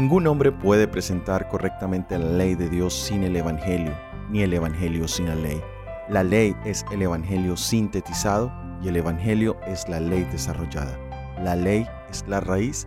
Ningún 0.00 0.26
hombre 0.28 0.50
puede 0.50 0.88
presentar 0.88 1.46
correctamente 1.50 2.18
la 2.18 2.24
ley 2.24 2.54
de 2.54 2.70
Dios 2.70 2.94
sin 2.94 3.22
el 3.22 3.36
Evangelio, 3.36 3.92
ni 4.30 4.40
el 4.40 4.54
Evangelio 4.54 5.06
sin 5.06 5.28
la 5.28 5.34
ley. 5.34 5.60
La 6.08 6.24
ley 6.24 6.56
es 6.64 6.86
el 6.90 7.02
Evangelio 7.02 7.54
sintetizado 7.54 8.50
y 8.82 8.88
el 8.88 8.96
Evangelio 8.96 9.60
es 9.66 9.86
la 9.90 10.00
ley 10.00 10.26
desarrollada. 10.32 10.98
La 11.44 11.54
ley 11.54 11.86
es 12.08 12.24
la 12.26 12.40
raíz 12.40 12.86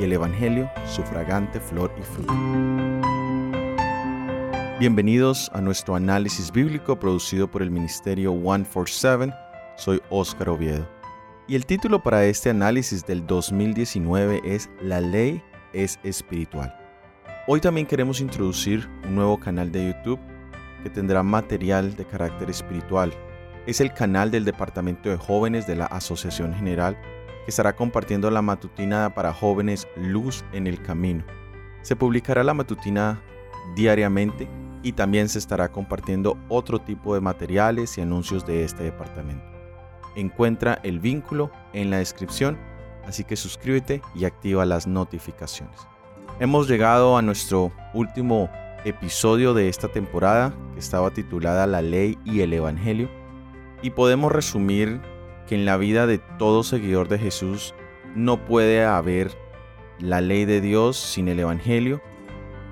y 0.00 0.04
el 0.04 0.14
Evangelio 0.14 0.70
su 0.86 1.02
fragante 1.02 1.60
flor 1.60 1.92
y 2.00 2.02
fruto. 2.02 2.32
Bienvenidos 4.80 5.50
a 5.52 5.60
nuestro 5.60 5.96
análisis 5.96 6.50
bíblico 6.50 6.98
producido 6.98 7.46
por 7.46 7.60
el 7.60 7.70
Ministerio 7.70 8.32
147. 8.32 9.34
Soy 9.76 10.00
Óscar 10.08 10.48
Oviedo. 10.48 10.88
Y 11.46 11.56
el 11.56 11.66
título 11.66 12.02
para 12.02 12.24
este 12.24 12.48
análisis 12.48 13.04
del 13.04 13.26
2019 13.26 14.40
es 14.46 14.70
La 14.80 15.02
ley 15.02 15.42
es 15.74 15.98
espiritual. 16.02 16.74
Hoy 17.46 17.60
también 17.60 17.86
queremos 17.86 18.20
introducir 18.22 18.88
un 19.04 19.16
nuevo 19.16 19.38
canal 19.38 19.70
de 19.70 19.88
YouTube 19.88 20.20
que 20.82 20.88
tendrá 20.88 21.22
material 21.22 21.94
de 21.94 22.06
carácter 22.06 22.48
espiritual. 22.48 23.12
Es 23.66 23.80
el 23.80 23.92
canal 23.92 24.30
del 24.30 24.44
Departamento 24.44 25.10
de 25.10 25.16
Jóvenes 25.16 25.66
de 25.66 25.76
la 25.76 25.86
Asociación 25.86 26.54
General 26.54 26.96
que 27.44 27.50
estará 27.50 27.76
compartiendo 27.76 28.30
la 28.30 28.40
matutina 28.40 29.14
para 29.14 29.34
jóvenes 29.34 29.86
Luz 29.96 30.44
en 30.52 30.66
el 30.66 30.80
Camino. 30.80 31.24
Se 31.82 31.96
publicará 31.96 32.42
la 32.42 32.54
matutina 32.54 33.20
diariamente 33.76 34.48
y 34.82 34.92
también 34.92 35.28
se 35.28 35.38
estará 35.38 35.70
compartiendo 35.70 36.38
otro 36.48 36.78
tipo 36.78 37.14
de 37.14 37.20
materiales 37.20 37.98
y 37.98 38.00
anuncios 38.00 38.46
de 38.46 38.64
este 38.64 38.84
departamento. 38.84 39.44
Encuentra 40.16 40.78
el 40.82 41.00
vínculo 41.00 41.50
en 41.72 41.90
la 41.90 41.98
descripción 41.98 42.58
así 43.06 43.24
que 43.24 43.36
suscríbete 43.36 44.02
y 44.14 44.24
activa 44.24 44.64
las 44.64 44.86
notificaciones. 44.86 45.78
Hemos 46.40 46.68
llegado 46.68 47.16
a 47.16 47.22
nuestro 47.22 47.72
último 47.92 48.50
episodio 48.84 49.54
de 49.54 49.68
esta 49.68 49.88
temporada 49.88 50.52
que 50.74 50.80
estaba 50.80 51.10
titulada 51.10 51.66
La 51.66 51.80
ley 51.80 52.18
y 52.24 52.40
el 52.40 52.52
Evangelio 52.52 53.08
y 53.82 53.90
podemos 53.90 54.32
resumir 54.32 55.00
que 55.46 55.54
en 55.54 55.64
la 55.64 55.76
vida 55.76 56.06
de 56.06 56.18
todo 56.18 56.62
seguidor 56.62 57.08
de 57.08 57.18
Jesús 57.18 57.74
no 58.14 58.44
puede 58.44 58.84
haber 58.84 59.30
la 59.98 60.20
ley 60.20 60.44
de 60.44 60.60
Dios 60.60 60.96
sin 60.96 61.28
el 61.28 61.38
Evangelio 61.40 62.00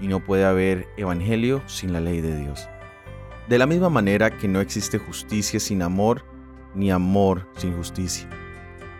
y 0.00 0.08
no 0.08 0.20
puede 0.20 0.44
haber 0.44 0.88
Evangelio 0.96 1.62
sin 1.66 1.92
la 1.92 2.00
ley 2.00 2.20
de 2.20 2.36
Dios. 2.36 2.68
De 3.48 3.58
la 3.58 3.66
misma 3.66 3.88
manera 3.88 4.30
que 4.30 4.48
no 4.48 4.60
existe 4.60 4.98
justicia 4.98 5.60
sin 5.60 5.82
amor, 5.82 6.24
ni 6.74 6.90
amor 6.90 7.48
sin 7.56 7.76
justicia. 7.76 8.28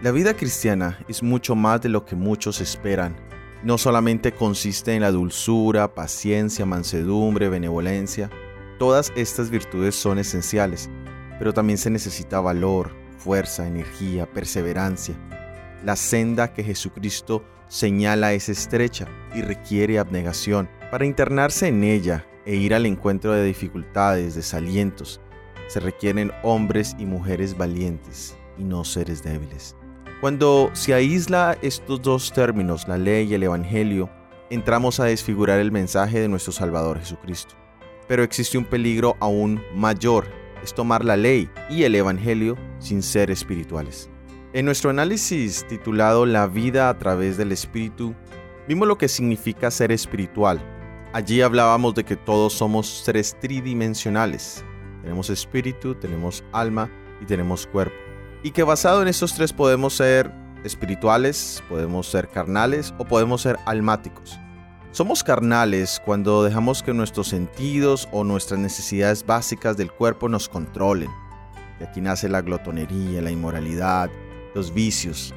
La 0.03 0.11
vida 0.11 0.34
cristiana 0.34 0.98
es 1.06 1.22
mucho 1.22 1.55
más 1.55 1.81
de 1.81 1.89
lo 1.89 2.05
que 2.05 2.17
muchos 2.17 2.61
esperan. 2.61 3.14
No 3.62 3.78
solamente 3.78 4.33
consiste 4.33 4.97
en 4.97 5.03
la 5.03 5.12
dulzura, 5.12 5.95
paciencia, 5.95 6.67
mansedumbre, 6.67 7.48
benevolencia. 7.48 8.28
Todas 8.80 9.12
estas 9.14 9.48
virtudes 9.48 9.95
son 9.95 10.19
esenciales, 10.19 10.91
pero 11.39 11.55
también 11.55 11.78
se 11.78 11.89
necesita 11.89 12.41
valor, 12.41 12.91
fuerza, 13.17 13.64
energía, 13.69 14.27
perseverancia. 14.27 15.14
La 15.84 15.95
senda 15.95 16.53
que 16.53 16.64
Jesucristo 16.64 17.45
señala 17.69 18.33
es 18.33 18.48
estrecha 18.48 19.06
y 19.36 19.42
requiere 19.42 20.00
abnegación. 20.00 20.69
Para 20.91 21.06
internarse 21.06 21.69
en 21.69 21.84
ella 21.84 22.27
e 22.45 22.56
ir 22.56 22.75
al 22.75 22.86
encuentro 22.86 23.30
de 23.34 23.45
dificultades, 23.45 24.34
desalientos, 24.34 25.20
se 25.69 25.78
requieren 25.78 26.33
hombres 26.42 26.97
y 26.98 27.06
mujeres 27.06 27.56
valientes 27.56 28.36
y 28.58 28.64
no 28.64 28.84
seres 28.84 29.23
débiles. 29.23 29.77
Cuando 30.23 30.70
se 30.73 30.95
aísla 30.95 31.59
estos 31.62 32.01
dos 32.01 32.33
términos, 32.33 32.87
la 32.87 32.97
ley 32.97 33.27
y 33.28 33.34
el 33.34 33.42
Evangelio, 33.42 34.09
entramos 34.51 35.01
a 35.01 35.06
desfigurar 35.06 35.59
el 35.59 35.73
mensaje 35.73 36.20
de 36.20 36.29
nuestro 36.29 36.53
Salvador 36.53 37.01
Jesucristo. 37.01 37.56
Pero 38.06 38.23
existe 38.23 38.56
un 38.56 38.64
peligro 38.64 39.17
aún 39.19 39.61
mayor, 39.75 40.29
es 40.62 40.73
tomar 40.75 41.05
la 41.05 41.17
ley 41.17 41.51
y 41.69 41.83
el 41.83 41.96
Evangelio 41.96 42.57
sin 42.79 43.02
ser 43.02 43.33
espirituales. 43.33 44.11
En 44.52 44.64
nuestro 44.64 44.91
análisis 44.91 45.67
titulado 45.67 46.25
La 46.25 46.46
vida 46.46 46.89
a 46.89 46.96
través 47.01 47.36
del 47.36 47.51
Espíritu, 47.51 48.14
vimos 48.69 48.86
lo 48.86 48.98
que 48.98 49.08
significa 49.08 49.73
ser 49.73 49.91
espiritual. 49.91 50.61
Allí 51.13 51.42
hablábamos 51.42 51.96
de 51.96 52.05
que 52.05 52.14
todos 52.14 52.52
somos 52.52 52.86
seres 52.86 53.36
tridimensionales. 53.41 54.64
Tenemos 55.02 55.30
espíritu, 55.30 55.96
tenemos 55.96 56.45
alma 56.52 56.89
y 57.20 57.27
tenemos 57.27 57.67
cuerpo 57.67 58.11
y 58.42 58.51
que 58.51 58.63
basado 58.63 59.03
en 59.03 59.08
estos 59.08 59.35
tres 59.35 59.53
podemos 59.53 59.95
ser 59.95 60.33
espirituales, 60.64 61.63
podemos 61.69 62.08
ser 62.08 62.29
carnales 62.29 62.92
o 62.98 63.05
podemos 63.05 63.42
ser 63.42 63.58
almáticos. 63.67 64.39
Somos 64.91 65.25
carnales 65.25 66.03
cuando 66.05 66.42
dejamos 66.42 66.83
que 66.83 66.92
nuestros 66.92 67.29
sentidos 67.29 68.08
o 68.13 68.25
nuestras 68.25 68.61
necesidades 68.61 69.25
básicas 69.25 69.77
del 69.77 69.91
cuerpo 69.91 70.29
nos 70.29 70.48
controlen. 70.48 71.08
Y 71.81 71.85
aquí 71.85 72.01
nace 72.01 72.29
la 72.29 72.42
glotonería, 72.42 73.23
la 73.23 73.31
inmoralidad, 73.31 74.11
los 74.55 74.75
vicios. 74.75 75.35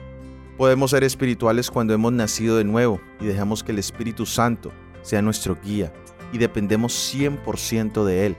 Podemos 0.57 0.91
ser 0.91 1.03
espirituales 1.03 1.71
cuando 1.71 1.93
hemos 1.93 2.11
nacido 2.11 2.57
de 2.57 2.63
nuevo 2.63 2.99
y 3.19 3.25
dejamos 3.25 3.63
que 3.63 3.71
el 3.71 3.79
Espíritu 3.79 4.25
Santo 4.25 4.71
sea 5.03 5.21
nuestro 5.21 5.57
guía 5.63 5.93
y 6.33 6.37
dependemos 6.37 6.93
100% 7.13 8.03
de 8.03 8.25
Él. 8.25 8.37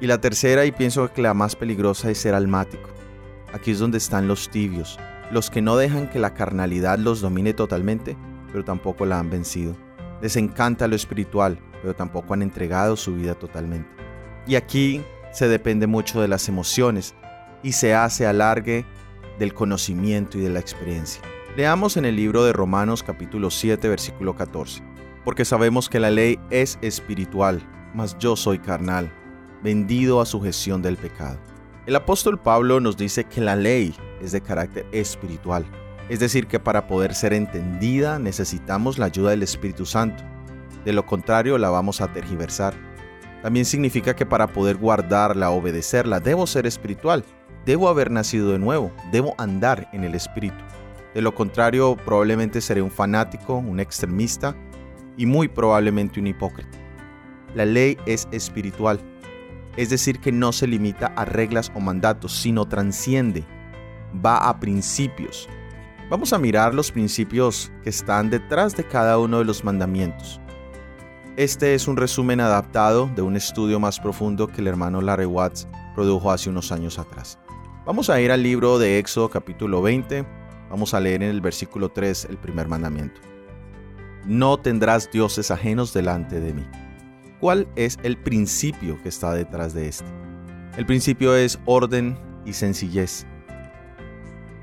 Y 0.00 0.06
la 0.06 0.20
tercera, 0.20 0.64
y 0.64 0.72
pienso 0.72 1.12
que 1.12 1.22
la 1.22 1.34
más 1.34 1.54
peligrosa, 1.54 2.10
es 2.10 2.18
ser 2.18 2.34
almático 2.34 2.94
Aquí 3.54 3.70
es 3.70 3.78
donde 3.78 3.98
están 3.98 4.26
los 4.26 4.48
tibios, 4.48 4.98
los 5.30 5.48
que 5.48 5.62
no 5.62 5.76
dejan 5.76 6.10
que 6.10 6.18
la 6.18 6.34
carnalidad 6.34 6.98
los 6.98 7.20
domine 7.20 7.54
totalmente, 7.54 8.16
pero 8.50 8.64
tampoco 8.64 9.06
la 9.06 9.20
han 9.20 9.30
vencido. 9.30 9.76
Les 10.20 10.34
encanta 10.34 10.88
lo 10.88 10.96
espiritual, 10.96 11.60
pero 11.80 11.94
tampoco 11.94 12.34
han 12.34 12.42
entregado 12.42 12.96
su 12.96 13.14
vida 13.14 13.36
totalmente. 13.36 13.88
Y 14.48 14.56
aquí 14.56 15.04
se 15.30 15.46
depende 15.46 15.86
mucho 15.86 16.20
de 16.20 16.26
las 16.26 16.48
emociones 16.48 17.14
y 17.62 17.72
se 17.72 17.94
hace 17.94 18.26
alargue 18.26 18.84
del 19.38 19.54
conocimiento 19.54 20.36
y 20.36 20.40
de 20.40 20.50
la 20.50 20.58
experiencia. 20.58 21.22
Leamos 21.56 21.96
en 21.96 22.06
el 22.06 22.16
libro 22.16 22.42
de 22.44 22.52
Romanos 22.52 23.04
capítulo 23.04 23.50
7 23.50 23.88
versículo 23.88 24.34
14. 24.34 24.82
Porque 25.24 25.44
sabemos 25.44 25.88
que 25.88 26.00
la 26.00 26.10
ley 26.10 26.40
es 26.50 26.76
espiritual, 26.82 27.62
mas 27.94 28.18
yo 28.18 28.34
soy 28.34 28.58
carnal, 28.58 29.12
vendido 29.62 30.20
a 30.20 30.26
sujeción 30.26 30.82
del 30.82 30.96
pecado. 30.96 31.38
El 31.86 31.96
apóstol 31.96 32.38
Pablo 32.38 32.80
nos 32.80 32.96
dice 32.96 33.24
que 33.24 33.42
la 33.42 33.56
ley 33.56 33.94
es 34.22 34.32
de 34.32 34.40
carácter 34.40 34.86
espiritual, 34.90 35.66
es 36.08 36.18
decir, 36.18 36.46
que 36.46 36.58
para 36.58 36.86
poder 36.86 37.14
ser 37.14 37.34
entendida 37.34 38.18
necesitamos 38.18 38.96
la 38.96 39.06
ayuda 39.06 39.32
del 39.32 39.42
Espíritu 39.42 39.84
Santo. 39.84 40.24
De 40.86 40.94
lo 40.94 41.04
contrario, 41.04 41.58
la 41.58 41.68
vamos 41.68 42.00
a 42.00 42.10
tergiversar. 42.10 42.72
También 43.42 43.66
significa 43.66 44.16
que 44.16 44.24
para 44.24 44.46
poder 44.46 44.78
guardarla, 44.78 45.50
obedecerla, 45.50 46.20
debo 46.20 46.46
ser 46.46 46.66
espiritual, 46.66 47.22
debo 47.66 47.90
haber 47.90 48.10
nacido 48.10 48.52
de 48.52 48.58
nuevo, 48.58 48.90
debo 49.12 49.34
andar 49.36 49.90
en 49.92 50.04
el 50.04 50.14
Espíritu. 50.14 50.56
De 51.12 51.20
lo 51.20 51.34
contrario, 51.34 51.98
probablemente 52.02 52.62
seré 52.62 52.80
un 52.80 52.90
fanático, 52.90 53.56
un 53.56 53.78
extremista 53.78 54.56
y 55.18 55.26
muy 55.26 55.48
probablemente 55.48 56.18
un 56.18 56.28
hipócrita. 56.28 56.78
La 57.54 57.66
ley 57.66 57.98
es 58.06 58.26
espiritual 58.32 58.98
es 59.76 59.90
decir, 59.90 60.20
que 60.20 60.32
no 60.32 60.52
se 60.52 60.66
limita 60.66 61.06
a 61.16 61.24
reglas 61.24 61.72
o 61.74 61.80
mandatos, 61.80 62.32
sino 62.32 62.66
transciende, 62.66 63.44
va 64.24 64.36
a 64.48 64.60
principios. 64.60 65.48
Vamos 66.10 66.32
a 66.32 66.38
mirar 66.38 66.74
los 66.74 66.92
principios 66.92 67.72
que 67.82 67.90
están 67.90 68.30
detrás 68.30 68.76
de 68.76 68.84
cada 68.84 69.18
uno 69.18 69.38
de 69.38 69.44
los 69.44 69.64
mandamientos. 69.64 70.40
Este 71.36 71.74
es 71.74 71.88
un 71.88 71.96
resumen 71.96 72.40
adaptado 72.40 73.10
de 73.16 73.22
un 73.22 73.36
estudio 73.36 73.80
más 73.80 73.98
profundo 73.98 74.46
que 74.46 74.60
el 74.60 74.68
hermano 74.68 75.00
Larry 75.00 75.24
Watts 75.24 75.66
produjo 75.94 76.30
hace 76.30 76.50
unos 76.50 76.70
años 76.70 76.98
atrás. 76.98 77.38
Vamos 77.84 78.08
a 78.08 78.20
ir 78.20 78.30
al 78.30 78.42
libro 78.42 78.78
de 78.78 78.98
Éxodo 78.98 79.28
capítulo 79.28 79.82
20. 79.82 80.24
Vamos 80.70 80.94
a 80.94 81.00
leer 81.00 81.22
en 81.22 81.30
el 81.30 81.40
versículo 81.40 81.88
3 81.90 82.26
el 82.30 82.38
primer 82.38 82.68
mandamiento. 82.68 83.20
No 84.24 84.58
tendrás 84.58 85.10
dioses 85.10 85.50
ajenos 85.50 85.92
delante 85.92 86.38
de 86.40 86.54
mí. 86.54 86.66
¿Cuál 87.40 87.66
es 87.74 87.98
el 88.04 88.16
principio 88.16 88.96
que 89.02 89.08
está 89.08 89.34
detrás 89.34 89.74
de 89.74 89.88
este? 89.88 90.06
El 90.76 90.86
principio 90.86 91.34
es 91.34 91.58
orden 91.66 92.16
y 92.46 92.52
sencillez. 92.52 93.26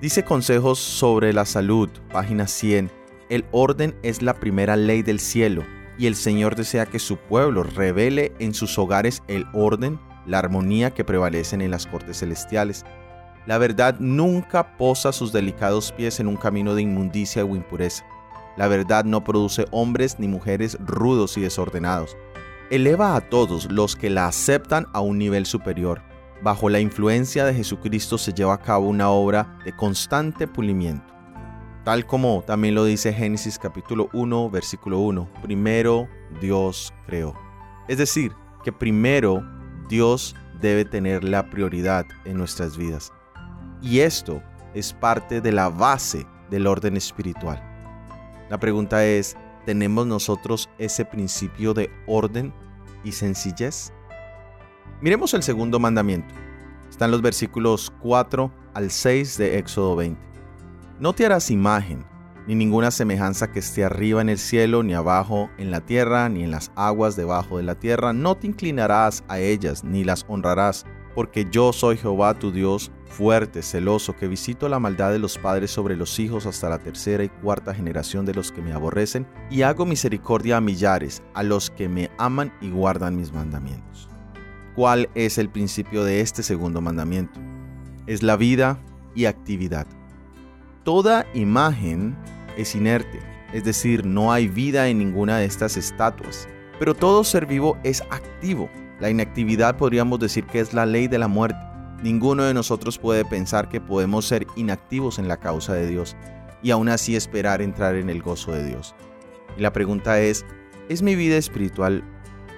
Dice 0.01 0.23
consejos 0.23 0.79
sobre 0.79 1.33
la 1.33 1.45
salud, 1.45 1.89
página 2.11 2.47
100. 2.47 2.89
El 3.29 3.45
orden 3.51 3.95
es 4.03 4.21
la 4.21 4.33
primera 4.33 4.77
ley 4.77 5.03
del 5.03 5.19
cielo 5.19 5.63
y 5.97 6.07
el 6.07 6.15
Señor 6.15 6.55
desea 6.55 6.85
que 6.85 6.97
su 6.97 7.17
pueblo 7.17 7.63
revele 7.63 8.31
en 8.39 8.53
sus 8.53 8.79
hogares 8.79 9.21
el 9.27 9.45
orden, 9.53 9.99
la 10.25 10.39
armonía 10.39 10.91
que 10.91 11.03
prevalecen 11.03 11.61
en 11.61 11.71
las 11.71 11.85
cortes 11.85 12.19
celestiales. 12.19 12.85
La 13.45 13.57
verdad 13.57 13.97
nunca 13.99 14.77
posa 14.77 15.11
sus 15.11 15.33
delicados 15.33 15.91
pies 15.91 16.19
en 16.21 16.27
un 16.27 16.37
camino 16.37 16.73
de 16.73 16.83
inmundicia 16.83 17.43
o 17.43 17.55
impureza. 17.55 18.05
La 18.55 18.67
verdad 18.67 19.03
no 19.03 19.23
produce 19.23 19.65
hombres 19.71 20.19
ni 20.19 20.27
mujeres 20.27 20.77
rudos 20.79 21.37
y 21.37 21.41
desordenados 21.41 22.17
eleva 22.71 23.17
a 23.17 23.21
todos 23.21 23.69
los 23.69 23.97
que 23.97 24.09
la 24.09 24.27
aceptan 24.27 24.87
a 24.93 25.01
un 25.01 25.17
nivel 25.17 25.45
superior. 25.45 26.01
Bajo 26.41 26.69
la 26.69 26.79
influencia 26.79 27.43
de 27.43 27.53
Jesucristo 27.53 28.17
se 28.17 28.31
lleva 28.31 28.53
a 28.53 28.61
cabo 28.61 28.87
una 28.87 29.09
obra 29.09 29.59
de 29.65 29.75
constante 29.75 30.47
pulimiento. 30.47 31.13
tal 31.83 32.05
como 32.05 32.43
también 32.45 32.75
lo 32.75 32.85
dice 32.85 33.11
Génesis 33.11 33.59
capítulo 33.59 34.07
1, 34.13 34.49
versículo 34.49 34.99
1. 34.99 35.29
Primero 35.41 36.07
Dios 36.39 36.93
creó. 37.07 37.35
Es 37.89 37.97
decir, 37.97 38.31
que 38.63 38.71
primero 38.71 39.43
Dios 39.89 40.35
debe 40.61 40.85
tener 40.85 41.23
la 41.25 41.49
prioridad 41.49 42.05
en 42.23 42.37
nuestras 42.37 42.77
vidas. 42.77 43.11
Y 43.81 43.99
esto 43.99 44.41
es 44.73 44.93
parte 44.93 45.41
de 45.41 45.51
la 45.51 45.67
base 45.67 46.25
del 46.49 46.67
orden 46.67 46.95
espiritual. 46.95 47.61
La 48.49 48.59
pregunta 48.59 49.05
es, 49.05 49.35
¿tenemos 49.65 50.07
nosotros 50.07 50.69
ese 50.77 51.05
principio 51.05 51.73
de 51.73 51.89
orden 52.07 52.53
y 53.03 53.11
sencillez? 53.11 53.91
Miremos 55.01 55.33
el 55.33 55.43
segundo 55.43 55.79
mandamiento. 55.79 56.33
Están 56.89 57.11
los 57.11 57.21
versículos 57.21 57.91
4 58.01 58.51
al 58.73 58.91
6 58.91 59.37
de 59.37 59.57
Éxodo 59.57 59.95
20. 59.95 60.21
No 60.99 61.13
te 61.13 61.25
harás 61.25 61.49
imagen, 61.49 62.05
ni 62.47 62.55
ninguna 62.55 62.91
semejanza 62.91 63.51
que 63.51 63.59
esté 63.59 63.83
arriba 63.83 64.21
en 64.21 64.29
el 64.29 64.37
cielo, 64.37 64.83
ni 64.83 64.93
abajo 64.93 65.49
en 65.57 65.71
la 65.71 65.81
tierra, 65.81 66.29
ni 66.29 66.43
en 66.43 66.51
las 66.51 66.71
aguas 66.75 67.15
debajo 67.15 67.57
de 67.57 67.63
la 67.63 67.75
tierra. 67.75 68.13
No 68.13 68.35
te 68.35 68.47
inclinarás 68.47 69.23
a 69.27 69.39
ellas, 69.39 69.83
ni 69.83 70.03
las 70.03 70.25
honrarás, 70.27 70.85
porque 71.15 71.47
yo 71.49 71.73
soy 71.73 71.97
Jehová 71.97 72.33
tu 72.33 72.51
Dios, 72.51 72.91
fuerte, 73.05 73.61
celoso, 73.61 74.15
que 74.15 74.27
visito 74.27 74.69
la 74.69 74.79
maldad 74.79 75.11
de 75.11 75.19
los 75.19 75.37
padres 75.37 75.71
sobre 75.71 75.95
los 75.95 76.19
hijos 76.19 76.45
hasta 76.45 76.69
la 76.69 76.79
tercera 76.79 77.23
y 77.23 77.29
cuarta 77.29 77.73
generación 77.73 78.25
de 78.25 78.33
los 78.33 78.51
que 78.51 78.61
me 78.61 78.73
aborrecen, 78.73 79.27
y 79.49 79.61
hago 79.63 79.85
misericordia 79.85 80.57
a 80.57 80.61
millares, 80.61 81.21
a 81.33 81.43
los 81.43 81.69
que 81.69 81.89
me 81.89 82.09
aman 82.17 82.53
y 82.61 82.69
guardan 82.69 83.17
mis 83.17 83.33
mandamientos. 83.33 84.09
¿Cuál 84.75 85.09
es 85.15 85.37
el 85.37 85.49
principio 85.49 86.03
de 86.03 86.21
este 86.21 86.43
segundo 86.43 86.79
mandamiento? 86.81 87.39
Es 88.07 88.23
la 88.23 88.37
vida 88.37 88.79
y 89.13 89.25
actividad. 89.25 89.85
Toda 90.83 91.27
imagen 91.33 92.15
es 92.57 92.73
inerte, 92.73 93.19
es 93.53 93.63
decir, 93.63 94.05
no 94.05 94.31
hay 94.31 94.47
vida 94.47 94.87
en 94.87 94.99
ninguna 94.99 95.37
de 95.37 95.45
estas 95.45 95.75
estatuas, 95.75 96.47
pero 96.79 96.95
todo 96.95 97.23
ser 97.23 97.45
vivo 97.45 97.77
es 97.83 98.01
activo. 98.09 98.69
La 99.01 99.09
inactividad 99.09 99.77
podríamos 99.77 100.19
decir 100.19 100.45
que 100.45 100.59
es 100.59 100.75
la 100.75 100.85
ley 100.85 101.07
de 101.07 101.17
la 101.17 101.27
muerte. 101.27 101.57
Ninguno 102.03 102.43
de 102.43 102.53
nosotros 102.53 102.99
puede 102.99 103.25
pensar 103.25 103.67
que 103.67 103.81
podemos 103.81 104.27
ser 104.27 104.45
inactivos 104.55 105.17
en 105.17 105.27
la 105.27 105.37
causa 105.37 105.73
de 105.73 105.87
Dios 105.87 106.15
y 106.61 106.69
aún 106.69 106.87
así 106.87 107.15
esperar 107.15 107.63
entrar 107.63 107.95
en 107.95 108.11
el 108.11 108.21
gozo 108.21 108.51
de 108.51 108.63
Dios. 108.63 108.93
Y 109.57 109.61
la 109.61 109.73
pregunta 109.73 110.19
es, 110.19 110.45
¿es 110.87 111.01
mi 111.01 111.15
vida 111.15 111.35
espiritual 111.37 112.03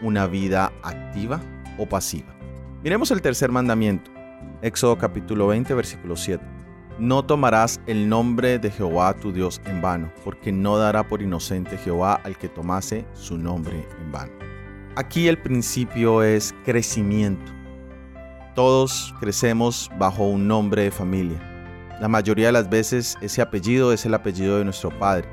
una 0.01 0.27
vida 0.27 0.73
activa 0.83 1.39
o 1.77 1.87
pasiva? 1.87 2.35
Miremos 2.83 3.09
el 3.11 3.21
tercer 3.21 3.49
mandamiento, 3.49 4.11
Éxodo 4.61 4.97
capítulo 4.97 5.47
20, 5.47 5.73
versículo 5.75 6.17
7. 6.17 6.43
No 6.99 7.23
tomarás 7.23 7.79
el 7.87 8.09
nombre 8.09 8.59
de 8.59 8.69
Jehová 8.69 9.13
tu 9.13 9.31
Dios 9.31 9.61
en 9.65 9.81
vano, 9.81 10.11
porque 10.25 10.51
no 10.51 10.77
dará 10.77 11.07
por 11.07 11.21
inocente 11.21 11.77
Jehová 11.77 12.15
al 12.15 12.37
que 12.37 12.49
tomase 12.49 13.05
su 13.13 13.37
nombre 13.37 13.87
en 14.01 14.11
vano. 14.11 14.52
Aquí 14.95 15.27
el 15.27 15.39
principio 15.39 16.21
es 16.21 16.53
crecimiento. 16.63 17.51
Todos 18.53 19.11
crecemos 19.19 19.89
bajo 19.97 20.27
un 20.27 20.47
nombre 20.47 20.83
de 20.83 20.91
familia. 20.91 21.39
La 21.99 22.07
mayoría 22.07 22.47
de 22.47 22.51
las 22.51 22.69
veces 22.69 23.17
ese 23.19 23.41
apellido 23.41 23.91
es 23.91 24.05
el 24.05 24.13
apellido 24.13 24.59
de 24.59 24.65
nuestro 24.65 24.91
padre. 24.99 25.27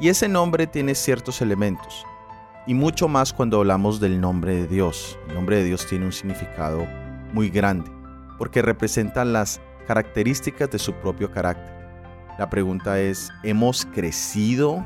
Y 0.00 0.08
ese 0.08 0.28
nombre 0.28 0.66
tiene 0.66 0.96
ciertos 0.96 1.40
elementos. 1.40 2.04
Y 2.66 2.74
mucho 2.74 3.06
más 3.06 3.32
cuando 3.32 3.58
hablamos 3.58 4.00
del 4.00 4.20
nombre 4.20 4.56
de 4.56 4.66
Dios. 4.66 5.16
El 5.28 5.36
nombre 5.36 5.58
de 5.58 5.64
Dios 5.64 5.86
tiene 5.86 6.06
un 6.06 6.12
significado 6.12 6.84
muy 7.32 7.50
grande, 7.50 7.88
porque 8.36 8.62
representa 8.62 9.24
las 9.24 9.60
características 9.86 10.68
de 10.72 10.80
su 10.80 10.92
propio 10.94 11.30
carácter. 11.30 11.72
La 12.36 12.50
pregunta 12.50 12.98
es, 12.98 13.30
¿hemos 13.44 13.86
crecido 13.86 14.84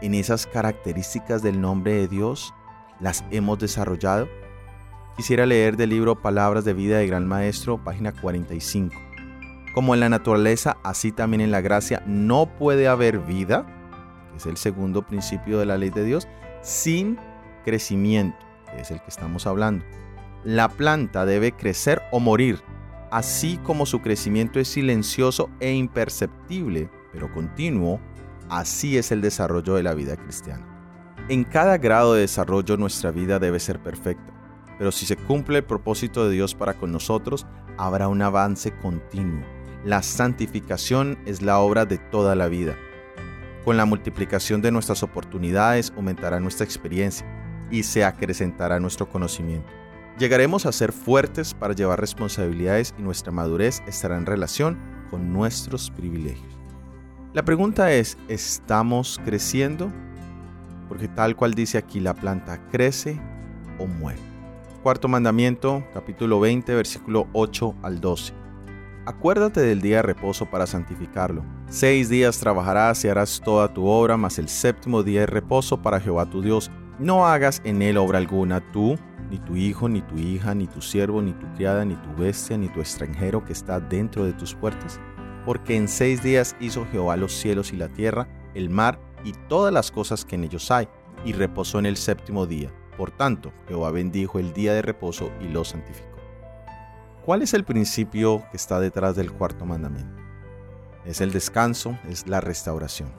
en 0.00 0.14
esas 0.14 0.46
características 0.46 1.42
del 1.42 1.60
nombre 1.60 1.92
de 1.92 2.08
Dios? 2.08 2.54
¿Las 3.00 3.24
hemos 3.30 3.58
desarrollado? 3.58 4.28
Quisiera 5.16 5.46
leer 5.46 5.76
del 5.76 5.90
libro 5.90 6.20
Palabras 6.20 6.64
de 6.64 6.72
Vida 6.72 6.98
de 6.98 7.06
Gran 7.06 7.26
Maestro, 7.26 7.82
página 7.82 8.12
45. 8.12 8.94
Como 9.74 9.94
en 9.94 10.00
la 10.00 10.08
naturaleza, 10.08 10.76
así 10.82 11.12
también 11.12 11.40
en 11.40 11.50
la 11.50 11.60
gracia, 11.60 12.02
no 12.06 12.46
puede 12.58 12.88
haber 12.88 13.18
vida, 13.18 13.66
que 14.30 14.38
es 14.38 14.46
el 14.46 14.56
segundo 14.56 15.06
principio 15.06 15.58
de 15.58 15.66
la 15.66 15.78
ley 15.78 15.90
de 15.90 16.04
Dios, 16.04 16.28
sin 16.62 17.18
crecimiento, 17.64 18.38
que 18.70 18.80
es 18.80 18.90
el 18.90 19.00
que 19.00 19.08
estamos 19.08 19.46
hablando. 19.46 19.84
La 20.44 20.68
planta 20.68 21.24
debe 21.26 21.52
crecer 21.52 22.02
o 22.10 22.20
morir 22.20 22.62
así 23.10 23.58
como 23.58 23.86
su 23.86 24.00
crecimiento 24.00 24.60
es 24.60 24.68
silencioso 24.68 25.50
e 25.60 25.72
imperceptible, 25.72 26.88
pero 27.12 27.32
continuo, 27.32 28.00
así 28.48 28.96
es 28.96 29.12
el 29.12 29.20
desarrollo 29.20 29.74
de 29.74 29.82
la 29.82 29.94
vida 29.94 30.16
cristiana. 30.16 30.69
En 31.28 31.44
cada 31.44 31.78
grado 31.78 32.14
de 32.14 32.22
desarrollo 32.22 32.76
nuestra 32.76 33.10
vida 33.10 33.38
debe 33.38 33.60
ser 33.60 33.80
perfecta, 33.80 34.32
pero 34.78 34.90
si 34.90 35.06
se 35.06 35.16
cumple 35.16 35.58
el 35.58 35.64
propósito 35.64 36.24
de 36.24 36.34
Dios 36.34 36.54
para 36.54 36.74
con 36.74 36.90
nosotros, 36.90 37.46
habrá 37.76 38.08
un 38.08 38.22
avance 38.22 38.72
continuo. 38.78 39.44
La 39.84 40.02
santificación 40.02 41.18
es 41.26 41.40
la 41.40 41.58
obra 41.60 41.86
de 41.86 41.98
toda 41.98 42.34
la 42.34 42.48
vida. 42.48 42.76
Con 43.64 43.76
la 43.76 43.84
multiplicación 43.84 44.60
de 44.62 44.72
nuestras 44.72 45.02
oportunidades 45.02 45.92
aumentará 45.96 46.40
nuestra 46.40 46.64
experiencia 46.64 47.26
y 47.70 47.84
se 47.84 48.04
acrecentará 48.04 48.80
nuestro 48.80 49.08
conocimiento. 49.08 49.70
Llegaremos 50.18 50.66
a 50.66 50.72
ser 50.72 50.92
fuertes 50.92 51.54
para 51.54 51.74
llevar 51.74 52.00
responsabilidades 52.00 52.94
y 52.98 53.02
nuestra 53.02 53.32
madurez 53.32 53.82
estará 53.86 54.16
en 54.18 54.26
relación 54.26 54.78
con 55.10 55.32
nuestros 55.32 55.90
privilegios. 55.90 56.58
La 57.32 57.44
pregunta 57.44 57.92
es, 57.92 58.18
¿estamos 58.28 59.20
creciendo? 59.24 59.92
Porque 60.90 61.06
tal 61.06 61.36
cual 61.36 61.54
dice 61.54 61.78
aquí, 61.78 62.00
la 62.00 62.14
planta 62.14 62.60
crece 62.68 63.20
o 63.78 63.86
muere. 63.86 64.18
Cuarto 64.82 65.06
mandamiento, 65.06 65.84
capítulo 65.94 66.40
20, 66.40 66.74
versículo 66.74 67.28
8 67.32 67.76
al 67.82 68.00
12. 68.00 68.34
Acuérdate 69.06 69.60
del 69.60 69.80
día 69.80 69.98
de 69.98 70.02
reposo 70.02 70.46
para 70.46 70.66
santificarlo. 70.66 71.44
Seis 71.68 72.08
días 72.08 72.40
trabajarás 72.40 73.04
y 73.04 73.08
harás 73.08 73.40
toda 73.40 73.72
tu 73.72 73.86
obra, 73.86 74.16
mas 74.16 74.40
el 74.40 74.48
séptimo 74.48 75.04
día 75.04 75.20
de 75.20 75.26
reposo 75.26 75.80
para 75.80 76.00
Jehová 76.00 76.28
tu 76.28 76.42
Dios. 76.42 76.72
No 76.98 77.24
hagas 77.24 77.62
en 77.62 77.82
él 77.82 77.96
obra 77.96 78.18
alguna 78.18 78.60
tú, 78.72 78.98
ni 79.30 79.38
tu 79.38 79.54
hijo, 79.54 79.88
ni 79.88 80.02
tu 80.02 80.18
hija, 80.18 80.56
ni 80.56 80.66
tu 80.66 80.82
siervo, 80.82 81.22
ni 81.22 81.34
tu 81.34 81.46
criada, 81.54 81.84
ni 81.84 81.94
tu 81.94 82.20
bestia, 82.20 82.58
ni 82.58 82.68
tu 82.68 82.80
extranjero 82.80 83.44
que 83.44 83.52
está 83.52 83.78
dentro 83.78 84.24
de 84.24 84.32
tus 84.32 84.56
puertas? 84.56 85.00
Porque 85.46 85.76
en 85.76 85.86
seis 85.86 86.20
días 86.20 86.56
hizo 86.58 86.84
Jehová 86.90 87.16
los 87.16 87.32
cielos 87.32 87.72
y 87.72 87.76
la 87.76 87.88
tierra, 87.88 88.26
el 88.54 88.70
mar 88.70 88.98
y 89.24 89.32
todas 89.48 89.72
las 89.72 89.90
cosas 89.90 90.24
que 90.24 90.36
en 90.36 90.44
ellos 90.44 90.70
hay, 90.70 90.88
y 91.24 91.32
reposó 91.32 91.78
en 91.78 91.86
el 91.86 91.96
séptimo 91.96 92.46
día. 92.46 92.72
Por 92.96 93.10
tanto, 93.10 93.52
Jehová 93.68 93.90
bendijo 93.90 94.38
el 94.38 94.52
día 94.52 94.74
de 94.74 94.82
reposo 94.82 95.30
y 95.40 95.48
lo 95.48 95.64
santificó. 95.64 96.18
¿Cuál 97.24 97.42
es 97.42 97.54
el 97.54 97.64
principio 97.64 98.42
que 98.50 98.56
está 98.56 98.80
detrás 98.80 99.16
del 99.16 99.32
cuarto 99.32 99.66
mandamiento? 99.66 100.20
Es 101.04 101.20
el 101.20 101.32
descanso, 101.32 101.98
es 102.08 102.26
la 102.26 102.40
restauración. 102.40 103.10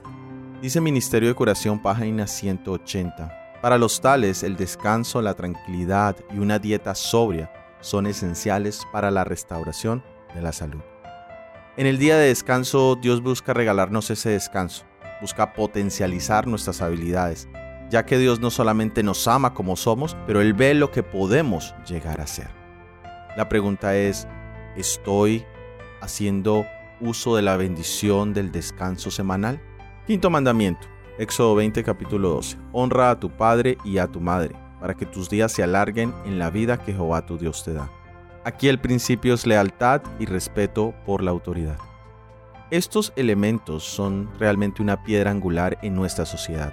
Dice 0.60 0.80
Ministerio 0.80 1.28
de 1.28 1.34
Curación, 1.34 1.80
página 1.80 2.26
180. 2.26 3.60
Para 3.60 3.78
los 3.78 4.00
tales, 4.00 4.42
el 4.42 4.56
descanso, 4.56 5.22
la 5.22 5.34
tranquilidad 5.34 6.16
y 6.32 6.38
una 6.38 6.58
dieta 6.58 6.94
sobria 6.94 7.52
son 7.80 8.06
esenciales 8.06 8.82
para 8.92 9.10
la 9.10 9.24
restauración 9.24 10.02
de 10.34 10.42
la 10.42 10.52
salud. 10.52 10.80
En 11.76 11.86
el 11.86 11.98
día 11.98 12.16
de 12.16 12.28
descanso, 12.28 12.96
Dios 13.00 13.22
busca 13.22 13.54
regalarnos 13.54 14.10
ese 14.10 14.30
descanso, 14.30 14.84
busca 15.22 15.54
potencializar 15.54 16.46
nuestras 16.46 16.82
habilidades, 16.82 17.48
ya 17.88 18.04
que 18.04 18.18
Dios 18.18 18.40
no 18.40 18.50
solamente 18.50 19.02
nos 19.02 19.26
ama 19.28 19.54
como 19.54 19.76
somos, 19.76 20.16
pero 20.26 20.42
Él 20.42 20.52
ve 20.52 20.74
lo 20.74 20.90
que 20.90 21.02
podemos 21.02 21.74
llegar 21.86 22.20
a 22.20 22.26
ser. 22.26 22.48
La 23.36 23.48
pregunta 23.48 23.96
es, 23.96 24.26
¿estoy 24.76 25.46
haciendo 26.02 26.66
uso 27.00 27.36
de 27.36 27.42
la 27.42 27.56
bendición 27.56 28.34
del 28.34 28.52
descanso 28.52 29.10
semanal? 29.10 29.62
Quinto 30.06 30.28
mandamiento, 30.28 30.88
Éxodo 31.18 31.54
20 31.54 31.84
capítulo 31.84 32.30
12. 32.30 32.58
Honra 32.72 33.10
a 33.10 33.20
tu 33.20 33.30
padre 33.30 33.78
y 33.84 33.98
a 33.98 34.08
tu 34.08 34.20
madre, 34.20 34.56
para 34.80 34.94
que 34.94 35.06
tus 35.06 35.30
días 35.30 35.52
se 35.52 35.62
alarguen 35.62 36.12
en 36.26 36.38
la 36.38 36.50
vida 36.50 36.78
que 36.78 36.92
Jehová 36.92 37.24
tu 37.24 37.38
Dios 37.38 37.62
te 37.64 37.72
da. 37.72 37.88
Aquí 38.44 38.68
el 38.68 38.80
principio 38.80 39.34
es 39.34 39.46
lealtad 39.46 40.02
y 40.18 40.26
respeto 40.26 40.92
por 41.06 41.22
la 41.22 41.30
autoridad. 41.30 41.78
Estos 42.72 43.12
elementos 43.16 43.84
son 43.84 44.30
realmente 44.38 44.80
una 44.80 45.02
piedra 45.02 45.30
angular 45.30 45.76
en 45.82 45.94
nuestra 45.94 46.24
sociedad. 46.24 46.72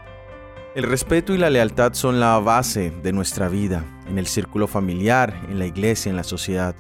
El 0.74 0.84
respeto 0.84 1.34
y 1.34 1.38
la 1.38 1.50
lealtad 1.50 1.92
son 1.92 2.22
la 2.22 2.40
base 2.40 2.92
de 3.04 3.12
nuestra 3.12 3.50
vida, 3.50 3.84
en 4.08 4.18
el 4.18 4.26
círculo 4.26 4.68
familiar, 4.68 5.38
en 5.50 5.60
la 5.60 5.66
iglesia, 5.66 6.10
en 6.10 6.16
la 6.16 6.24
sociedad. 6.24 6.74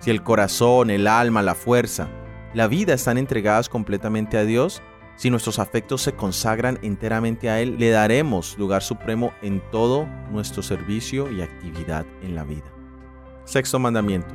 Si 0.00 0.10
el 0.10 0.22
corazón, 0.22 0.90
el 0.90 1.06
alma, 1.06 1.40
la 1.40 1.54
fuerza, 1.54 2.10
la 2.52 2.66
vida 2.66 2.92
están 2.92 3.16
entregadas 3.16 3.70
completamente 3.70 4.36
a 4.36 4.44
Dios, 4.44 4.82
si 5.16 5.30
nuestros 5.30 5.58
afectos 5.58 6.02
se 6.02 6.12
consagran 6.12 6.78
enteramente 6.82 7.48
a 7.48 7.62
Él, 7.62 7.76
le 7.78 7.88
daremos 7.88 8.58
lugar 8.58 8.82
supremo 8.82 9.32
en 9.40 9.62
todo 9.70 10.04
nuestro 10.30 10.62
servicio 10.62 11.32
y 11.32 11.40
actividad 11.40 12.04
en 12.20 12.34
la 12.34 12.44
vida. 12.44 12.70
Sexto 13.46 13.78
mandamiento, 13.78 14.34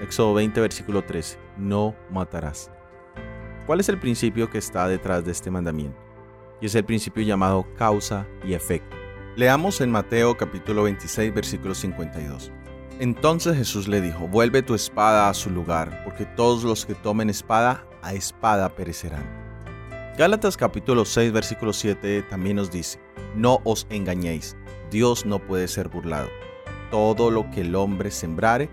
Éxodo 0.00 0.32
20, 0.32 0.58
versículo 0.62 1.04
13. 1.04 1.38
No 1.58 1.94
matarás. 2.10 2.70
¿Cuál 3.66 3.80
es 3.80 3.88
el 3.88 3.98
principio 3.98 4.50
que 4.50 4.58
está 4.58 4.86
detrás 4.88 5.24
de 5.24 5.32
este 5.32 5.50
mandamiento? 5.50 5.98
Y 6.60 6.66
es 6.66 6.74
el 6.74 6.84
principio 6.84 7.24
llamado 7.24 7.66
causa 7.78 8.26
y 8.44 8.52
efecto. 8.52 8.94
Leamos 9.36 9.80
en 9.80 9.90
Mateo 9.90 10.36
capítulo 10.36 10.82
26 10.82 11.32
versículo 11.32 11.74
52. 11.74 12.52
Entonces 13.00 13.56
Jesús 13.56 13.88
le 13.88 14.02
dijo, 14.02 14.28
vuelve 14.28 14.60
tu 14.60 14.74
espada 14.74 15.30
a 15.30 15.34
su 15.34 15.48
lugar, 15.48 16.02
porque 16.04 16.26
todos 16.26 16.62
los 16.62 16.84
que 16.84 16.94
tomen 16.94 17.30
espada, 17.30 17.86
a 18.02 18.12
espada 18.12 18.68
perecerán. 18.68 19.24
Gálatas 20.18 20.58
capítulo 20.58 21.06
6 21.06 21.32
versículo 21.32 21.72
7 21.72 22.22
también 22.28 22.56
nos 22.56 22.70
dice, 22.70 23.00
no 23.34 23.62
os 23.64 23.86
engañéis, 23.88 24.58
Dios 24.90 25.24
no 25.24 25.38
puede 25.38 25.68
ser 25.68 25.88
burlado. 25.88 26.28
Todo 26.90 27.30
lo 27.30 27.50
que 27.50 27.62
el 27.62 27.74
hombre 27.76 28.10
sembrare, 28.10 28.68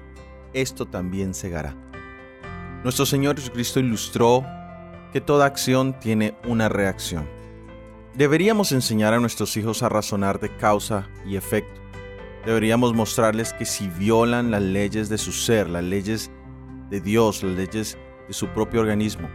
esto 0.53 0.85
también 0.85 1.33
segará. 1.33 1.77
Nuestro 2.83 3.05
Señor 3.05 3.37
Jesucristo 3.37 3.79
ilustró 3.79 4.43
que 5.11 5.21
toda 5.21 5.45
acción 5.45 5.99
tiene 5.99 6.35
una 6.45 6.69
reacción. 6.69 7.27
Deberíamos 8.15 8.71
enseñar 8.71 9.13
a 9.13 9.19
nuestros 9.19 9.55
hijos 9.57 9.83
a 9.83 9.89
razonar 9.89 10.39
de 10.39 10.55
causa 10.57 11.09
y 11.25 11.37
efecto. 11.37 11.81
Deberíamos 12.45 12.93
mostrarles 12.93 13.53
que 13.53 13.65
si 13.65 13.87
violan 13.87 14.51
las 14.51 14.61
leyes 14.61 15.09
de 15.09 15.17
su 15.17 15.31
ser, 15.31 15.69
las 15.69 15.83
leyes 15.83 16.31
de 16.89 16.99
Dios, 16.99 17.43
las 17.43 17.55
leyes 17.55 17.97
de 18.27 18.33
su 18.33 18.47
propio 18.47 18.81
organismo, 18.81 19.29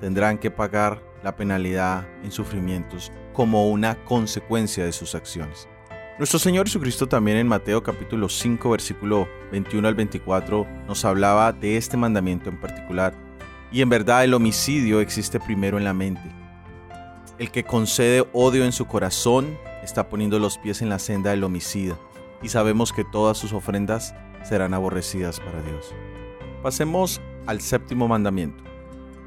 tendrán 0.00 0.38
que 0.38 0.50
pagar 0.50 1.02
la 1.22 1.36
penalidad 1.36 2.06
en 2.22 2.30
sufrimientos 2.30 3.12
como 3.32 3.68
una 3.68 3.96
consecuencia 4.04 4.84
de 4.84 4.92
sus 4.92 5.14
acciones. 5.14 5.68
Nuestro 6.18 6.38
Señor 6.38 6.66
Jesucristo 6.66 7.06
también 7.06 7.36
en 7.36 7.46
Mateo 7.46 7.82
capítulo 7.82 8.28
5 8.28 8.70
versículo 8.70 9.28
21 9.52 9.86
al 9.86 9.94
24 9.94 10.66
nos 10.86 11.04
hablaba 11.04 11.52
de 11.52 11.76
este 11.76 11.96
mandamiento 11.96 12.50
en 12.50 12.58
particular 12.58 13.27
y 13.70 13.82
en 13.82 13.88
verdad 13.88 14.24
el 14.24 14.34
homicidio 14.34 15.00
existe 15.00 15.40
primero 15.40 15.78
en 15.78 15.84
la 15.84 15.94
mente. 15.94 16.30
El 17.38 17.50
que 17.50 17.64
concede 17.64 18.26
odio 18.32 18.64
en 18.64 18.72
su 18.72 18.86
corazón 18.86 19.58
está 19.82 20.08
poniendo 20.08 20.38
los 20.38 20.58
pies 20.58 20.82
en 20.82 20.88
la 20.88 20.98
senda 20.98 21.30
del 21.30 21.44
homicida, 21.44 21.96
y 22.42 22.48
sabemos 22.48 22.92
que 22.92 23.04
todas 23.04 23.38
sus 23.38 23.52
ofrendas 23.52 24.14
serán 24.42 24.74
aborrecidas 24.74 25.40
para 25.40 25.62
Dios. 25.62 25.94
Pasemos 26.62 27.20
al 27.46 27.60
séptimo 27.60 28.08
mandamiento. 28.08 28.64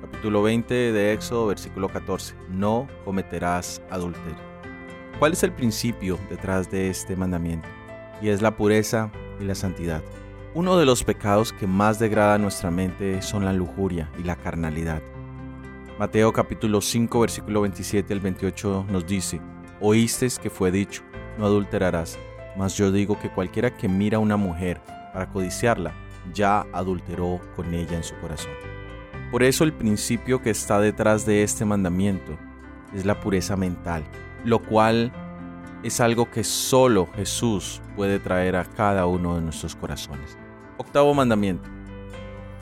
Capítulo 0.02 0.44
20 0.44 0.74
de 0.92 1.14
Éxodo, 1.14 1.48
versículo 1.48 1.88
14. 1.88 2.36
No 2.50 2.88
cometerás 3.06 3.82
adulterio. 3.90 4.52
¿Cuál 5.20 5.34
es 5.34 5.44
el 5.44 5.54
principio 5.54 6.20
detrás 6.30 6.70
de 6.72 6.90
este 6.90 7.16
mandamiento? 7.16 7.68
Y 8.22 8.30
es 8.30 8.42
la 8.42 8.56
pureza 8.56 9.12
y 9.40 9.44
la 9.44 9.56
santidad. 9.56 10.02
Uno 10.54 10.76
de 10.76 10.86
los 10.86 11.06
pecados 11.06 11.54
que 11.54 11.66
más 11.66 11.98
degrada 11.98 12.38
nuestra 12.38 12.72
mente 12.72 13.22
son 13.22 13.46
la 13.46 13.54
lujuria 13.54 14.12
y 14.20 14.24
la 14.24 14.36
carnalidad. 14.36 15.02
Mateo 15.98 16.34
capítulo 16.34 16.82
5 16.82 17.22
versículo 17.22 17.62
27 17.62 18.12
al 18.14 18.20
28 18.20 18.88
nos 18.90 19.08
dice, 19.08 19.40
Oísteis 19.80 20.38
que 20.38 20.50
fue 20.50 20.70
dicho, 20.70 21.04
no 21.38 21.46
adulterarás, 21.46 22.20
mas 22.58 22.76
yo 22.76 22.92
digo 22.92 23.18
que 23.18 23.32
cualquiera 23.32 23.78
que 23.78 23.88
mira 23.88 24.18
a 24.18 24.20
una 24.20 24.36
mujer 24.36 24.82
para 25.14 25.30
codiciarla, 25.30 25.94
ya 26.34 26.66
adulteró 26.74 27.40
con 27.56 27.74
ella 27.74 27.96
en 27.96 28.04
su 28.04 28.16
corazón. 28.16 28.52
Por 29.32 29.44
eso 29.44 29.64
el 29.64 29.72
principio 29.72 30.42
que 30.42 30.50
está 30.50 30.82
detrás 30.82 31.26
de 31.26 31.44
este 31.44 31.64
mandamiento 31.64 32.38
es 32.94 33.06
la 33.06 33.22
pureza 33.22 33.56
mental, 33.56 34.04
lo 34.44 34.60
cual 34.60 35.14
es 35.84 36.00
algo 36.00 36.30
que 36.30 36.44
solo 36.44 37.08
Jesús 37.16 37.82
puede 37.96 38.20
traer 38.20 38.56
a 38.56 38.66
cada 38.66 39.06
uno 39.06 39.36
de 39.36 39.42
nuestros 39.42 39.76
corazones. 39.76 40.38
Octavo 40.78 41.14
mandamiento. 41.14 41.70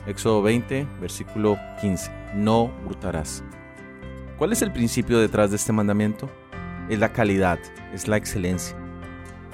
Éxodo 0.06 0.42
20, 0.42 0.86
versículo 1.00 1.58
15. 1.80 2.10
No 2.34 2.72
hurtarás. 2.86 3.44
¿Cuál 4.38 4.52
es 4.52 4.62
el 4.62 4.72
principio 4.72 5.18
detrás 5.18 5.50
de 5.50 5.56
este 5.56 5.72
mandamiento? 5.72 6.30
Es 6.88 6.98
la 6.98 7.12
calidad, 7.12 7.58
es 7.92 8.08
la 8.08 8.16
excelencia. 8.16 8.76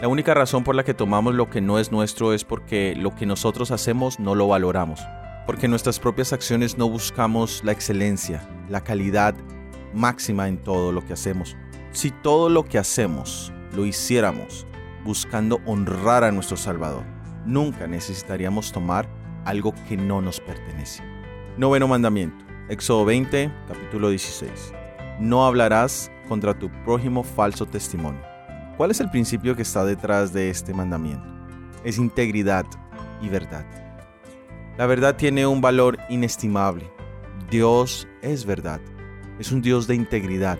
La 0.01 0.09
única 0.09 0.35
razón 0.35 0.63
por 0.63 0.75
la 0.75 0.85
que 0.85 0.95
tomamos 0.95 1.35
lo 1.35 1.51
que 1.51 1.61
no 1.61 1.79
es 1.79 1.91
nuestro 1.91 2.33
es 2.33 2.45
porque 2.45 2.95
lo 2.97 3.15
que 3.15 3.27
nosotros 3.27 3.71
hacemos 3.71 4.21
no 4.21 4.35
lo 4.35 4.47
valoramos, 4.47 5.01
porque 5.47 5.69
nuestras 5.69 5.99
propias 5.99 6.33
acciones 6.33 6.77
no 6.77 6.89
buscamos 6.89 7.65
la 7.65 7.73
excelencia, 7.73 8.47
la 8.69 8.85
calidad 8.85 9.35
máxima 9.95 10.49
en 10.49 10.59
todo 10.59 10.93
lo 10.93 11.05
que 11.05 11.15
hacemos. 11.15 11.57
Si 11.93 12.11
todo 12.11 12.51
lo 12.51 12.65
que 12.65 12.79
hacemos 12.79 13.53
lo 13.77 13.85
hiciéramos 13.85 14.67
buscando 15.05 15.61
honrar 15.67 16.25
a 16.25 16.33
nuestro 16.33 16.57
Salvador, 16.57 17.05
nunca 17.45 17.87
necesitaríamos 17.87 18.73
tomar 18.73 19.09
algo 19.45 19.73
que 19.87 19.97
no 19.97 20.21
nos 20.21 20.41
pertenece. 20.41 21.05
Noveno 21.59 21.87
mandamiento, 21.87 22.45
Éxodo 22.69 23.05
20, 23.05 23.53
capítulo 23.69 24.09
16. 24.09 24.73
No 25.21 25.47
hablarás 25.47 26.11
contra 26.29 26.59
tu 26.59 26.71
prójimo 26.85 27.23
falso 27.23 27.67
testimonio. 27.67 28.21
¿Cuál 28.77 28.91
es 28.91 29.01
el 29.01 29.11
principio 29.11 29.55
que 29.55 29.63
está 29.63 29.85
detrás 29.85 30.33
de 30.33 30.51
este 30.51 30.75
mandamiento? 30.75 31.27
Es 31.85 31.99
integridad 31.99 32.67
y 33.23 33.29
verdad. 33.29 33.65
La 34.77 34.87
verdad 34.87 35.17
tiene 35.17 35.47
un 35.47 35.61
valor 35.61 35.99
inestimable. 36.09 36.91
Dios 37.51 38.09
es 38.23 38.45
verdad. 38.45 38.81
Es 39.39 39.53
un 39.53 39.63
Dios 39.63 39.87
de 39.87 39.95
integridad, 39.95 40.59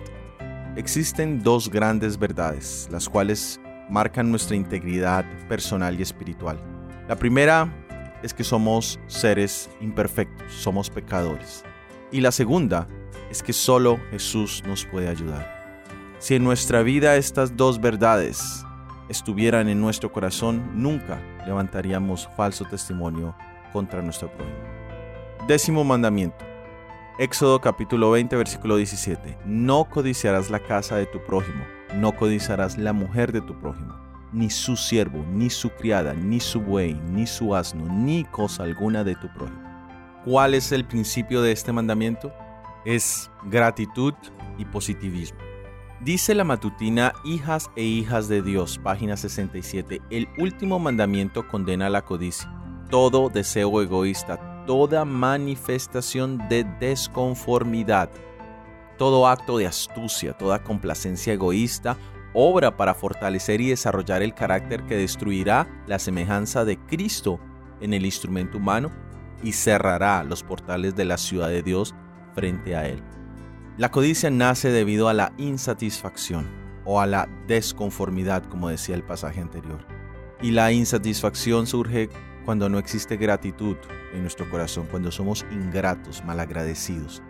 Existen 0.77 1.41
dos 1.41 1.71
grandes 1.71 2.19
verdades, 2.19 2.87
las 2.91 3.09
cuales 3.09 3.59
marcan 3.89 4.29
nuestra 4.29 4.55
integridad 4.55 5.25
personal 5.47 5.99
y 5.99 6.03
espiritual. 6.03 6.59
La 7.07 7.15
primera 7.15 7.73
es 8.21 8.31
que 8.31 8.43
somos 8.43 8.99
seres 9.07 9.71
imperfectos, 9.81 10.53
somos 10.53 10.91
pecadores. 10.91 11.63
Y 12.11 12.21
la 12.21 12.31
segunda 12.31 12.87
es 13.31 13.41
que 13.41 13.53
solo 13.53 13.99
Jesús 14.11 14.61
nos 14.67 14.85
puede 14.85 15.07
ayudar. 15.07 15.81
Si 16.19 16.35
en 16.35 16.43
nuestra 16.43 16.83
vida 16.83 17.15
estas 17.15 17.57
dos 17.57 17.81
verdades 17.81 18.63
estuvieran 19.09 19.69
en 19.69 19.81
nuestro 19.81 20.11
corazón, 20.11 20.63
nunca 20.75 21.19
levantaríamos 21.47 22.29
falso 22.37 22.65
testimonio 22.65 23.35
contra 23.73 24.03
nuestro 24.03 24.31
prójimo. 24.31 24.59
Décimo 25.47 25.83
mandamiento. 25.83 26.45
Éxodo 27.19 27.59
capítulo 27.59 28.11
20, 28.11 28.35
versículo 28.35 28.75
17. 28.75 29.39
No 29.43 29.85
codiciarás 29.85 30.51
la 30.51 30.59
casa 30.59 30.97
de 30.97 31.07
tu 31.07 31.19
prójimo, 31.25 31.65
no 31.95 32.15
codiciarás 32.15 32.77
la 32.77 32.93
mujer 32.93 33.31
de 33.31 33.41
tu 33.41 33.59
prójimo, 33.59 33.95
ni 34.31 34.51
su 34.51 34.75
siervo, 34.75 35.25
ni 35.31 35.49
su 35.49 35.71
criada, 35.71 36.13
ni 36.13 36.39
su 36.39 36.61
buey, 36.61 36.93
ni 37.09 37.25
su 37.25 37.55
asno, 37.55 37.91
ni 37.91 38.23
cosa 38.25 38.65
alguna 38.65 39.03
de 39.03 39.15
tu 39.15 39.27
prójimo. 39.33 39.63
¿Cuál 40.25 40.53
es 40.53 40.71
el 40.71 40.85
principio 40.85 41.41
de 41.41 41.53
este 41.53 41.73
mandamiento? 41.73 42.31
Es 42.85 43.31
gratitud 43.45 44.13
y 44.59 44.65
positivismo. 44.65 45.39
Dice 46.01 46.35
la 46.35 46.43
matutina 46.43 47.13
Hijas 47.25 47.71
e 47.75 47.81
hijas 47.81 48.27
de 48.27 48.43
Dios, 48.43 48.77
página 48.77 49.17
67, 49.17 50.03
el 50.11 50.27
último 50.37 50.77
mandamiento 50.77 51.47
condena 51.47 51.89
la 51.89 52.03
codicia, 52.03 52.47
todo 52.91 53.29
deseo 53.29 53.81
egoísta, 53.81 54.46
toda 54.67 55.05
manifestación 55.05 56.37
de 56.49 56.65
desconformidad, 56.79 58.11
todo 58.97 59.25
acto 59.25 59.57
de 59.57 59.65
astucia, 59.65 60.33
toda 60.33 60.61
complacencia 60.61 61.33
egoísta, 61.33 61.97
obra 62.33 62.75
para 62.75 62.93
fortalecer 62.93 63.61
y 63.61 63.69
desarrollar 63.69 64.21
el 64.21 64.35
carácter 64.35 64.83
que 64.83 64.97
destruirá 64.97 65.67
la 65.87 65.97
semejanza 65.97 66.65
de 66.65 66.77
Cristo 66.77 67.39
en 67.79 67.93
el 67.93 68.05
instrumento 68.05 68.57
humano 68.57 68.91
y 69.41 69.53
cerrará 69.53 70.23
los 70.23 70.43
portales 70.43 70.95
de 70.95 71.05
la 71.05 71.17
ciudad 71.17 71.47
de 71.47 71.63
Dios 71.63 71.95
frente 72.35 72.75
a 72.75 72.87
él. 72.87 73.01
La 73.77 73.89
codicia 73.89 74.29
nace 74.29 74.69
debido 74.69 75.07
a 75.07 75.13
la 75.13 75.31
insatisfacción 75.37 76.45
o 76.83 76.99
a 76.99 77.05
la 77.05 77.29
desconformidad, 77.47 78.43
como 78.43 78.69
decía 78.69 78.95
el 78.95 79.03
pasaje 79.03 79.39
anterior. 79.39 79.79
Y 80.41 80.51
la 80.51 80.71
insatisfacción 80.71 81.67
surge 81.67 82.09
cuando 82.47 82.69
no 82.69 82.79
existe 82.79 83.17
gratitud 83.17 83.75
en 84.13 84.21
nuestro 84.21 84.49
corazón, 84.49 84.87
cuando 84.89 85.11
somos 85.11 85.45
ingratos, 85.51 86.23
malagradecidos. 86.23 87.21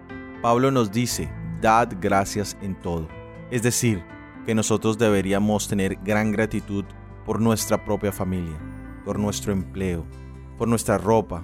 Pablo 0.43 0.69
nos 0.69 0.91
dice, 0.91 1.27
dad 1.59 1.89
gracias 2.00 2.55
en 2.62 2.75
todo. 2.75 3.07
Es 3.50 3.63
decir, 3.63 4.03
que 4.45 4.53
nosotros 4.53 5.00
deberíamos 5.00 5.67
tener 5.67 5.95
gran 6.03 6.31
gratitud 6.31 6.86
por 7.25 7.41
nuestra 7.41 7.83
propia 7.83 8.12
familia, 8.12 8.59
por 9.05 9.17
nuestro 9.17 9.53
empleo, 9.53 10.05
por 10.55 10.67
nuestra 10.67 11.00
ropa, 11.00 11.43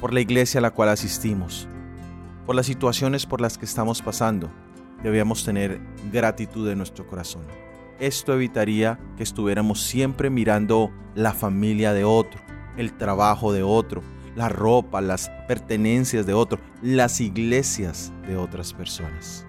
por 0.00 0.12
la 0.12 0.20
iglesia 0.20 0.58
a 0.58 0.62
la 0.62 0.72
cual 0.72 0.88
asistimos, 0.88 1.68
por 2.44 2.56
las 2.56 2.66
situaciones 2.66 3.24
por 3.24 3.40
las 3.40 3.56
que 3.56 3.66
estamos 3.66 4.02
pasando. 4.02 4.50
Debíamos 5.04 5.44
tener 5.44 5.80
gratitud 6.10 6.68
en 6.68 6.78
nuestro 6.78 7.06
corazón. 7.06 7.44
Esto 8.00 8.34
evitaría 8.34 8.98
que 9.16 9.22
estuviéramos 9.22 9.80
siempre 9.84 10.28
mirando 10.28 10.90
la 11.14 11.32
familia 11.32 11.92
de 11.92 12.02
otro, 12.02 12.42
el 12.76 12.92
trabajo 12.92 13.52
de 13.52 13.62
otro, 13.62 14.02
la 14.34 14.48
ropa, 14.48 15.00
las 15.00 15.30
pertenencias 15.48 16.26
de 16.26 16.34
otro, 16.34 16.60
las 16.82 17.20
iglesias 17.20 18.12
de 18.26 18.36
otras 18.36 18.72
personas. 18.72 19.46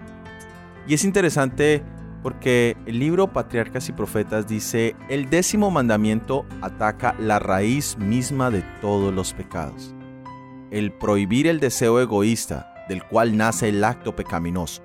Y 0.86 0.94
es 0.94 1.04
interesante 1.04 1.82
porque 2.22 2.76
el 2.86 2.98
libro 2.98 3.32
Patriarcas 3.32 3.88
y 3.88 3.92
Profetas 3.92 4.48
dice, 4.48 4.96
el 5.08 5.30
décimo 5.30 5.70
mandamiento 5.70 6.46
ataca 6.62 7.14
la 7.18 7.38
raíz 7.38 7.96
misma 7.98 8.50
de 8.50 8.62
todos 8.80 9.14
los 9.14 9.32
pecados. 9.32 9.94
El 10.70 10.92
prohibir 10.92 11.46
el 11.46 11.60
deseo 11.60 12.00
egoísta 12.00 12.74
del 12.88 13.04
cual 13.04 13.36
nace 13.36 13.68
el 13.68 13.84
acto 13.84 14.16
pecaminoso. 14.16 14.82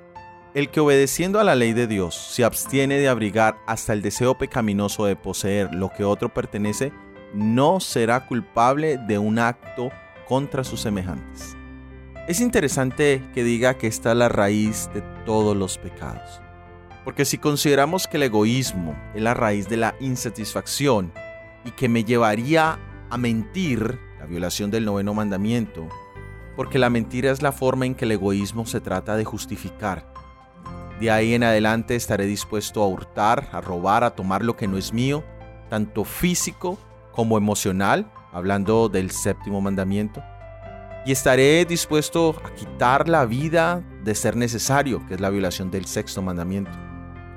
El 0.54 0.70
que 0.70 0.82
obedeciendo 0.82 1.40
a 1.40 1.44
la 1.44 1.56
ley 1.56 1.74
de 1.74 1.88
Dios 1.88 2.16
se 2.16 2.44
abstiene 2.44 3.00
de 3.00 3.08
abrigar 3.08 3.58
hasta 3.66 3.94
el 3.94 4.04
deseo 4.04 4.38
pecaminoso 4.38 5.06
de 5.06 5.16
poseer 5.16 5.74
lo 5.74 5.90
que 5.90 6.04
otro 6.04 6.32
pertenece, 6.32 6.94
no 7.34 7.80
será 7.80 8.28
culpable 8.28 8.98
de 8.98 9.18
un 9.18 9.40
acto 9.40 9.92
contra 10.28 10.64
sus 10.64 10.82
semejantes. 10.82 11.56
Es 12.28 12.40
interesante 12.40 13.22
que 13.34 13.44
diga 13.44 13.78
que 13.78 13.88
está 13.88 14.16
la 14.16 14.30
raíz 14.30 14.90
de 14.94 15.02
todos 15.26 15.58
los 15.58 15.78
pecados. 15.78 16.42
Porque 17.04 17.26
si 17.26 17.38
consideramos 17.38 18.08
que 18.08 18.18
el 18.18 18.24
egoísmo 18.24 18.96
es 19.14 19.22
la 19.22 19.34
raíz 19.34 19.68
de 19.68 19.78
la 19.78 19.96
insatisfacción 20.00 21.12
y 21.66 21.72
que 21.72 21.90
me 21.90 22.06
llevaría 22.06 22.80
a 23.10 23.18
mentir, 23.18 24.00
la 24.20 24.26
violación 24.26 24.72
del 24.72 24.86
noveno 24.86 25.14
mandamiento, 25.14 25.90
porque 26.56 26.80
la 26.80 26.90
mentira 26.90 27.30
es 27.32 27.42
la 27.42 27.52
forma 27.52 27.86
en 27.86 27.94
que 27.94 28.06
el 28.06 28.14
egoísmo 28.14 28.66
se 28.66 28.80
trata 28.80 29.18
de 29.18 29.26
justificar. 29.26 30.14
De 31.02 31.12
ahí 31.12 31.34
en 31.34 31.44
adelante 31.44 31.96
estaré 31.96 32.26
dispuesto 32.26 32.82
a 32.82 32.88
hurtar, 32.88 33.50
a 33.52 33.60
robar, 33.60 34.06
a 34.06 34.12
tomar 34.12 34.46
lo 34.46 34.56
que 34.56 34.68
no 34.68 34.78
es 34.78 34.94
mío, 34.94 35.26
tanto 35.70 36.06
físico 36.06 36.78
como 37.14 37.38
emocional, 37.38 38.12
hablando 38.32 38.90
del 38.90 39.12
séptimo 39.12 39.62
mandamiento. 39.62 40.24
Y 41.06 41.12
estaré 41.12 41.66
dispuesto 41.66 42.36
a 42.44 42.54
quitar 42.54 43.10
la 43.10 43.26
vida 43.26 43.84
de 44.04 44.16
ser 44.16 44.36
necesario, 44.36 45.06
que 45.08 45.16
es 45.16 45.22
la 45.22 45.30
violación 45.30 45.72
del 45.72 45.86
sexto 45.86 46.22
mandamiento. 46.22 46.72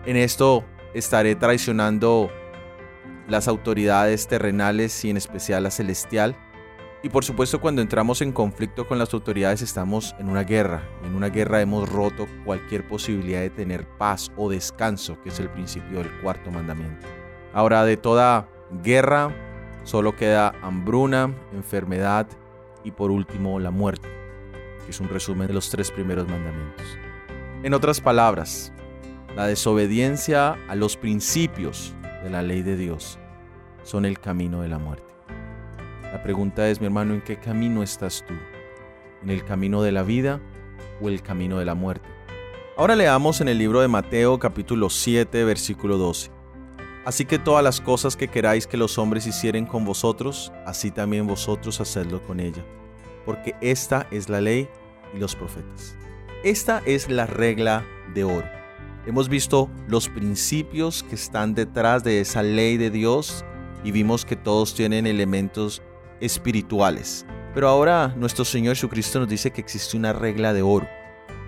En 0.05 0.17
esto 0.17 0.65
estaré 0.95 1.35
traicionando 1.35 2.31
las 3.29 3.49
autoridades 3.49 4.29
terrenales 4.29 5.05
y 5.05 5.11
en 5.11 5.17
especial 5.17 5.65
la 5.65 5.71
celestial, 5.71 6.37
y 7.07 7.09
por 7.09 7.25
supuesto 7.25 7.61
cuando 7.61 7.83
entramos 7.83 8.21
en 8.21 8.33
conflicto 8.33 8.89
con 8.89 8.99
las 8.99 9.15
autoridades 9.15 9.63
estamos 9.63 10.17
en 10.19 10.29
una 10.29 10.43
guerra. 10.43 10.83
En 11.05 11.15
una 11.15 11.29
guerra 11.29 11.61
hemos 11.61 11.89
roto 11.89 12.27
cualquier 12.45 12.89
posibilidad 12.89 13.41
de 13.43 13.51
tener 13.51 13.87
paz 13.87 14.33
o 14.37 14.51
descanso, 14.51 15.21
que 15.23 15.29
es 15.29 15.39
el 15.39 15.49
principio 15.49 15.99
del 15.99 16.11
cuarto 16.21 16.51
mandamiento. 16.51 17.07
Ahora 17.53 17.85
de 17.85 17.97
toda 17.97 18.49
guerra 18.83 19.33
solo 19.87 20.17
queda 20.17 20.53
hambruna, 20.63 21.33
enfermedad 21.53 22.27
y 22.83 22.91
por 22.91 23.13
último 23.13 23.61
la 23.61 23.71
muerte, 23.71 24.09
que 24.85 24.91
es 24.91 25.01
un 25.01 25.09
resumen 25.09 25.47
de 25.47 25.55
los 25.55 25.71
tres 25.71 25.93
primeros 25.93 26.29
mandamientos. 26.29 26.85
En 27.63 27.73
otras 27.73 28.01
palabras, 28.01 28.73
la 29.37 29.47
desobediencia 29.47 30.57
a 30.69 30.75
los 30.75 30.97
principios 30.97 31.95
de 32.25 32.31
la 32.31 32.43
ley 32.43 32.63
de 32.63 32.77
Dios 32.77 33.19
son 33.85 34.05
el 34.05 34.19
camino 34.19 34.61
de 34.61 34.69
la 34.69 34.79
muerte. 34.79 35.15
La 36.03 36.21
pregunta 36.21 36.69
es, 36.69 36.81
mi 36.81 36.87
hermano, 36.87 37.15
¿en 37.15 37.21
qué 37.21 37.37
camino 37.37 37.85
estás 37.85 38.25
tú? 38.27 38.35
¿En 39.23 39.31
el 39.31 39.45
camino 39.45 39.83
de 39.83 39.93
la 39.93 40.03
vida 40.03 40.41
o 41.01 41.09
el 41.09 41.23
camino 41.23 41.61
de 41.61 41.65
la 41.65 41.77
muerte? 41.77 42.09
Ahora 42.77 42.97
leamos 42.97 43.41
en 43.41 43.47
el 43.49 43.59
libro 43.59 43.81
de 43.83 43.89
Mateo 43.89 44.39
capítulo 44.41 44.91
7 44.91 45.45
versículo 45.45 45.97
12. 45.97 46.36
Así 47.07 47.25
que 47.25 47.39
todas 47.39 47.63
las 47.63 47.81
cosas 47.81 48.17
que 48.17 48.27
queráis 48.27 48.67
que 48.67 48.77
los 48.77 48.99
hombres 48.99 49.29
hicieren 49.29 49.65
con 49.65 49.85
vosotros, 49.85 50.53
así 50.67 50.91
también 50.91 51.25
vosotros 51.29 51.81
hacedlo 51.81 52.21
con 52.27 52.41
ella, 52.41 52.67
porque 53.25 53.55
esta 53.61 54.09
es 54.11 54.29
la 54.29 54.41
ley 54.41 54.69
y 55.15 55.19
los 55.19 55.37
profetas. 55.37 55.97
Esta 56.43 56.83
es 56.85 57.09
la 57.09 57.27
regla 57.27 57.87
de 58.13 58.25
oro. 58.25 58.49
Hemos 59.07 59.29
visto 59.29 59.71
los 59.87 60.09
principios 60.09 61.05
que 61.05 61.15
están 61.15 61.55
detrás 61.55 62.03
de 62.03 62.21
esa 62.21 62.43
ley 62.43 62.77
de 62.77 62.91
Dios 62.91 63.45
y 63.85 63.93
vimos 63.93 64.25
que 64.25 64.35
todos 64.35 64.75
tienen 64.75 65.07
elementos 65.07 65.83
espirituales. 66.19 67.25
Pero 67.55 67.69
ahora 67.69 68.17
nuestro 68.17 68.45
Señor 68.45 68.75
Jesucristo 68.75 69.21
nos 69.21 69.29
dice 69.29 69.53
que 69.53 69.61
existe 69.61 69.97
una 69.97 70.13
regla 70.13 70.53
de 70.53 70.63
oro. 70.63 70.89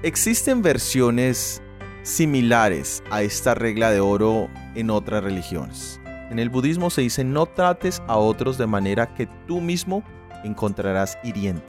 Existen 0.05 0.63
versiones 0.63 1.61
similares 2.09 3.03
a 3.11 3.23
esta 3.23 3.55
regla 3.55 3.91
de 3.91 4.01
oro 4.01 4.49
en 4.75 4.89
otras 4.89 5.23
religiones. 5.23 6.01
En 6.31 6.39
el 6.39 6.49
budismo 6.49 6.89
se 6.89 7.03
dice 7.03 7.23
no 7.23 7.45
trates 7.47 8.03
a 8.07 8.17
otros 8.17 8.57
de 8.57 8.67
manera 8.67 9.15
que 9.15 9.29
tú 9.47 9.61
mismo 9.61 10.03
encontrarás 10.43 11.19
hiriente. 11.23 11.67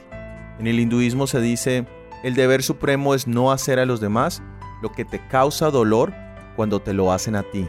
En 0.58 0.68
el 0.68 0.80
hinduismo 0.80 1.28
se 1.28 1.42
dice 1.42 1.86
el 2.24 2.36
deber 2.36 2.64
supremo 2.64 3.16
es 3.16 3.28
no 3.28 3.52
hacer 3.52 3.80
a 3.80 3.86
los 3.86 4.00
demás 4.00 4.42
lo 4.82 4.92
que 4.94 5.04
te 5.04 5.26
causa 5.28 5.72
dolor 5.72 6.14
cuando 6.56 6.82
te 6.82 6.94
lo 6.94 7.12
hacen 7.12 7.36
a 7.36 7.44
ti. 7.44 7.68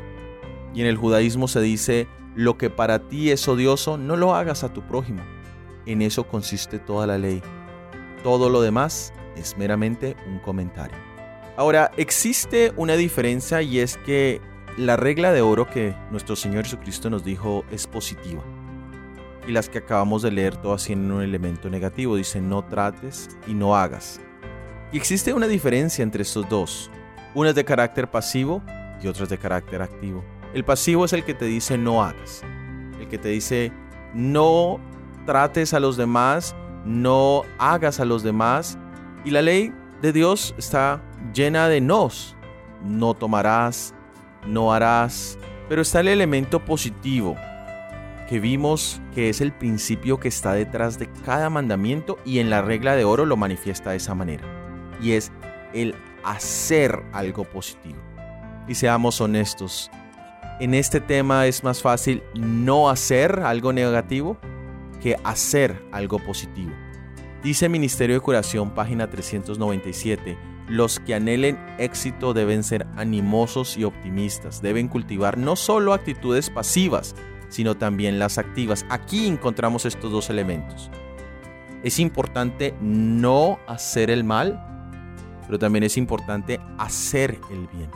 Y 0.72 0.80
en 0.80 0.86
el 0.86 0.96
judaísmo 0.96 1.48
se 1.48 1.60
dice 1.60 2.06
lo 2.36 2.56
que 2.56 2.70
para 2.70 3.08
ti 3.08 3.30
es 3.30 3.46
odioso, 3.48 3.98
no 3.98 4.16
lo 4.16 4.34
hagas 4.36 4.62
a 4.62 4.72
tu 4.72 4.82
prójimo. 4.82 5.22
En 5.86 6.02
eso 6.02 6.28
consiste 6.28 6.78
toda 6.78 7.06
la 7.08 7.18
ley. 7.18 7.42
Todo 8.22 8.48
lo 8.48 8.60
demás 8.60 9.12
es 9.36 9.56
meramente 9.58 10.16
un 10.28 10.38
comentario. 10.38 11.09
Ahora, 11.56 11.90
existe 11.96 12.72
una 12.76 12.94
diferencia 12.94 13.62
y 13.62 13.80
es 13.80 13.96
que 13.98 14.40
la 14.76 14.96
regla 14.96 15.32
de 15.32 15.42
oro 15.42 15.68
que 15.68 15.94
nuestro 16.10 16.36
Señor 16.36 16.64
Jesucristo 16.64 17.10
nos 17.10 17.24
dijo 17.24 17.64
es 17.70 17.86
positiva. 17.86 18.42
Y 19.46 19.52
las 19.52 19.68
que 19.68 19.78
acabamos 19.78 20.22
de 20.22 20.30
leer 20.30 20.56
todas 20.56 20.84
tienen 20.84 21.10
un 21.10 21.22
elemento 21.22 21.68
negativo. 21.68 22.16
Dice 22.16 22.40
no 22.40 22.64
trates 22.64 23.28
y 23.46 23.54
no 23.54 23.76
hagas. 23.76 24.20
Y 24.92 24.96
existe 24.96 25.32
una 25.32 25.48
diferencia 25.48 26.02
entre 26.02 26.22
estos 26.22 26.48
dos. 26.48 26.90
Una 27.34 27.50
es 27.50 27.54
de 27.54 27.64
carácter 27.64 28.10
pasivo 28.10 28.62
y 29.02 29.08
otra 29.08 29.24
es 29.24 29.28
de 29.28 29.38
carácter 29.38 29.82
activo. 29.82 30.24
El 30.54 30.64
pasivo 30.64 31.04
es 31.04 31.12
el 31.12 31.24
que 31.24 31.34
te 31.34 31.44
dice 31.44 31.78
no 31.78 32.02
hagas. 32.02 32.42
El 32.98 33.08
que 33.08 33.18
te 33.18 33.28
dice 33.28 33.72
no 34.14 34.80
trates 35.26 35.74
a 35.74 35.80
los 35.80 35.96
demás, 35.96 36.54
no 36.84 37.42
hagas 37.58 38.00
a 38.00 38.04
los 38.04 38.22
demás. 38.22 38.78
Y 39.24 39.30
la 39.30 39.42
ley 39.42 39.72
de 40.02 40.12
Dios 40.12 40.54
está 40.58 41.02
llena 41.34 41.68
de 41.68 41.80
nos. 41.80 42.36
No 42.82 43.14
tomarás, 43.14 43.94
no 44.46 44.72
harás. 44.72 45.38
Pero 45.68 45.82
está 45.82 46.00
el 46.00 46.08
elemento 46.08 46.64
positivo 46.64 47.36
que 48.28 48.40
vimos 48.40 49.00
que 49.14 49.28
es 49.28 49.40
el 49.40 49.52
principio 49.52 50.20
que 50.20 50.28
está 50.28 50.52
detrás 50.52 50.98
de 50.98 51.08
cada 51.24 51.50
mandamiento 51.50 52.18
y 52.24 52.38
en 52.38 52.48
la 52.48 52.62
regla 52.62 52.94
de 52.94 53.04
oro 53.04 53.26
lo 53.26 53.36
manifiesta 53.36 53.90
de 53.90 53.96
esa 53.96 54.14
manera. 54.14 54.44
Y 55.02 55.12
es 55.12 55.32
el 55.72 55.94
hacer 56.24 57.02
algo 57.12 57.44
positivo. 57.44 57.98
Y 58.68 58.74
seamos 58.74 59.20
honestos, 59.20 59.90
en 60.60 60.74
este 60.74 61.00
tema 61.00 61.46
es 61.46 61.64
más 61.64 61.80
fácil 61.80 62.22
no 62.34 62.90
hacer 62.90 63.40
algo 63.40 63.72
negativo 63.72 64.36
que 65.02 65.16
hacer 65.24 65.82
algo 65.90 66.18
positivo. 66.18 66.70
Dice 67.42 67.70
Ministerio 67.70 68.16
de 68.16 68.20
Curación, 68.20 68.70
página 68.74 69.08
397, 69.08 70.36
los 70.70 71.00
que 71.00 71.14
anhelen 71.14 71.58
éxito 71.78 72.32
deben 72.32 72.62
ser 72.62 72.86
animosos 72.96 73.76
y 73.76 73.82
optimistas, 73.82 74.62
deben 74.62 74.86
cultivar 74.86 75.36
no 75.36 75.56
solo 75.56 75.92
actitudes 75.92 76.48
pasivas, 76.48 77.16
sino 77.48 77.76
también 77.76 78.20
las 78.20 78.38
activas. 78.38 78.86
Aquí 78.88 79.26
encontramos 79.26 79.84
estos 79.84 80.12
dos 80.12 80.30
elementos. 80.30 80.88
Es 81.82 81.98
importante 81.98 82.74
no 82.80 83.58
hacer 83.66 84.10
el 84.10 84.22
mal, 84.22 84.64
pero 85.46 85.58
también 85.58 85.82
es 85.82 85.96
importante 85.96 86.60
hacer 86.78 87.40
el 87.50 87.66
bien. 87.66 87.90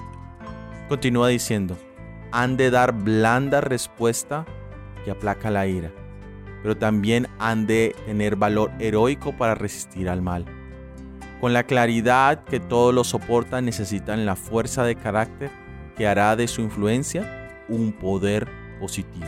Continúa 0.89 1.29
diciendo, 1.29 1.79
han 2.33 2.57
de 2.57 2.71
dar 2.71 2.93
blanda 2.93 3.61
respuesta 3.61 4.45
que 5.05 5.13
aplaca 5.13 5.51
la 5.51 5.69
ira, 5.69 5.93
pero 6.63 6.77
también 6.77 7.29
han 7.39 7.69
de 7.69 7.95
tener 8.07 8.35
valor 8.35 8.73
heroico 8.81 9.37
para 9.37 9.55
resistir 9.55 10.09
al 10.09 10.23
mal. 10.23 10.45
Con 11.45 11.53
la 11.53 11.65
claridad 11.65 12.43
que 12.45 12.59
todos 12.59 12.95
lo 12.95 13.05
soportan 13.05 13.67
necesitan 13.67 14.25
la 14.25 14.35
fuerza 14.35 14.83
de 14.83 14.97
carácter 14.97 15.51
que 15.95 16.07
hará 16.07 16.37
de 16.37 16.49
su 16.49 16.63
influencia 16.63 17.61
un 17.69 17.93
poder 17.93 18.49
positivo. 18.81 19.27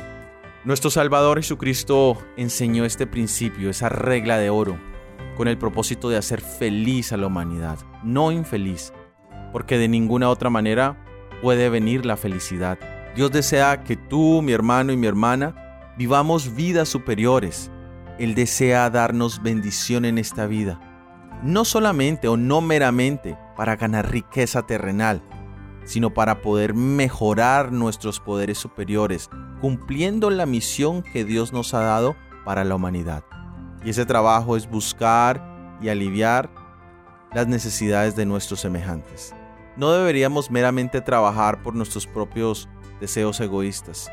Nuestro 0.64 0.88
Salvador 0.88 1.36
Jesucristo 1.36 2.16
enseñó 2.38 2.86
este 2.86 3.06
principio, 3.06 3.68
esa 3.68 3.90
regla 3.90 4.38
de 4.38 4.48
oro, 4.48 4.78
con 5.36 5.46
el 5.46 5.58
propósito 5.58 6.08
de 6.08 6.16
hacer 6.16 6.40
feliz 6.40 7.12
a 7.12 7.18
la 7.18 7.26
humanidad, 7.26 7.78
no 8.02 8.32
infeliz, 8.32 8.94
porque 9.52 9.76
de 9.76 9.88
ninguna 9.88 10.30
otra 10.30 10.48
manera 10.48 10.96
puede 11.42 11.68
venir 11.68 12.06
la 12.06 12.16
felicidad. 12.16 12.78
Dios 13.14 13.30
desea 13.30 13.84
que 13.84 13.96
tú, 13.96 14.40
mi 14.40 14.52
hermano 14.52 14.90
y 14.90 14.96
mi 14.96 15.06
hermana, 15.06 15.92
vivamos 15.98 16.54
vidas 16.54 16.88
superiores. 16.88 17.70
Él 18.18 18.34
desea 18.34 18.88
darnos 18.88 19.42
bendición 19.42 20.06
en 20.06 20.16
esta 20.16 20.46
vida. 20.46 20.80
No 21.42 21.64
solamente 21.64 22.28
o 22.28 22.36
no 22.36 22.60
meramente 22.60 23.38
para 23.56 23.76
ganar 23.76 24.10
riqueza 24.10 24.66
terrenal, 24.66 25.22
sino 25.84 26.12
para 26.12 26.42
poder 26.42 26.74
mejorar 26.74 27.72
nuestros 27.72 28.20
poderes 28.20 28.58
superiores, 28.58 29.30
cumpliendo 29.60 30.30
la 30.30 30.46
misión 30.46 31.02
que 31.02 31.24
Dios 31.24 31.52
nos 31.52 31.74
ha 31.74 31.80
dado 31.80 32.16
para 32.44 32.64
la 32.64 32.74
humanidad. 32.74 33.24
Y 33.84 33.90
ese 33.90 34.04
trabajo 34.04 34.56
es 34.56 34.68
buscar 34.68 35.78
y 35.80 35.88
aliviar 35.88 36.50
las 37.32 37.46
necesidades 37.46 38.16
de 38.16 38.26
nuestros 38.26 38.60
semejantes. 38.60 39.34
No 39.76 39.92
deberíamos 39.92 40.50
meramente 40.50 41.00
trabajar 41.00 41.62
por 41.62 41.74
nuestros 41.74 42.06
propios 42.06 42.68
deseos 43.00 43.38
egoístas, 43.40 44.10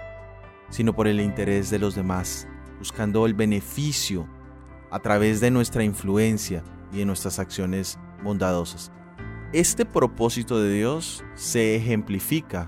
sino 0.70 0.94
por 0.94 1.08
el 1.08 1.22
interés 1.22 1.70
de 1.70 1.80
los 1.80 1.96
demás, 1.96 2.48
buscando 2.80 3.26
el 3.26 3.34
beneficio 3.34 4.28
a 4.92 5.00
través 5.00 5.40
de 5.40 5.52
nuestra 5.52 5.84
influencia 5.84 6.64
y 6.94 7.00
de 7.00 7.06
nuestras 7.06 7.40
acciones 7.40 8.00
bondadosas. 8.24 8.92
Este 9.52 9.86
propósito 9.86 10.60
de 10.60 10.74
Dios 10.74 11.24
se 11.36 11.76
ejemplifica 11.76 12.68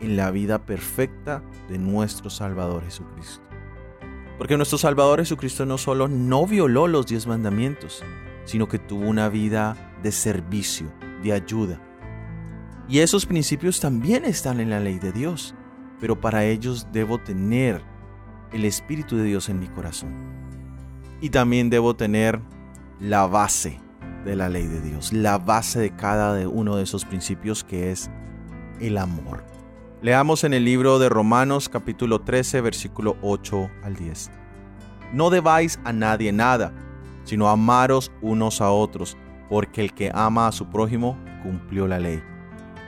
en 0.00 0.16
la 0.16 0.30
vida 0.30 0.64
perfecta 0.64 1.42
de 1.68 1.78
nuestro 1.78 2.30
Salvador 2.30 2.84
Jesucristo. 2.84 3.42
Porque 4.38 4.56
nuestro 4.56 4.78
Salvador 4.78 5.20
Jesucristo 5.20 5.64
no 5.64 5.78
solo 5.78 6.08
no 6.08 6.46
violó 6.46 6.88
los 6.88 7.06
diez 7.06 7.26
mandamientos, 7.26 8.02
sino 8.44 8.68
que 8.68 8.78
tuvo 8.78 9.08
una 9.08 9.28
vida 9.28 9.94
de 10.02 10.12
servicio, 10.12 10.92
de 11.22 11.32
ayuda. 11.32 11.80
Y 12.88 13.00
esos 13.00 13.26
principios 13.26 13.80
también 13.80 14.24
están 14.24 14.60
en 14.60 14.70
la 14.70 14.78
ley 14.78 14.98
de 14.98 15.12
Dios, 15.12 15.54
pero 16.00 16.20
para 16.20 16.44
ellos 16.44 16.86
debo 16.92 17.18
tener 17.18 17.82
el 18.52 18.64
Espíritu 18.64 19.16
de 19.16 19.24
Dios 19.24 19.48
en 19.48 19.58
mi 19.58 19.68
corazón. 19.68 20.14
Y 21.20 21.30
también 21.30 21.70
debo 21.70 21.96
tener 21.96 22.40
la 23.00 23.26
base 23.26 23.80
de 24.24 24.36
la 24.36 24.48
ley 24.48 24.66
de 24.66 24.80
Dios, 24.80 25.12
la 25.12 25.38
base 25.38 25.80
de 25.80 25.94
cada 25.94 26.48
uno 26.48 26.76
de 26.76 26.82
esos 26.82 27.04
principios 27.04 27.62
que 27.62 27.90
es 27.90 28.10
el 28.80 28.98
amor. 28.98 29.44
Leamos 30.02 30.44
en 30.44 30.54
el 30.54 30.64
libro 30.64 30.98
de 30.98 31.08
Romanos 31.08 31.68
capítulo 31.68 32.20
13 32.20 32.60
versículo 32.60 33.16
8 33.22 33.70
al 33.82 33.96
10. 33.96 34.30
No 35.12 35.30
debáis 35.30 35.78
a 35.84 35.92
nadie 35.92 36.32
nada, 36.32 36.72
sino 37.24 37.48
amaros 37.48 38.10
unos 38.22 38.60
a 38.60 38.70
otros, 38.70 39.16
porque 39.48 39.80
el 39.80 39.94
que 39.94 40.10
ama 40.14 40.48
a 40.48 40.52
su 40.52 40.66
prójimo 40.66 41.18
cumplió 41.42 41.86
la 41.86 41.98
ley. 41.98 42.22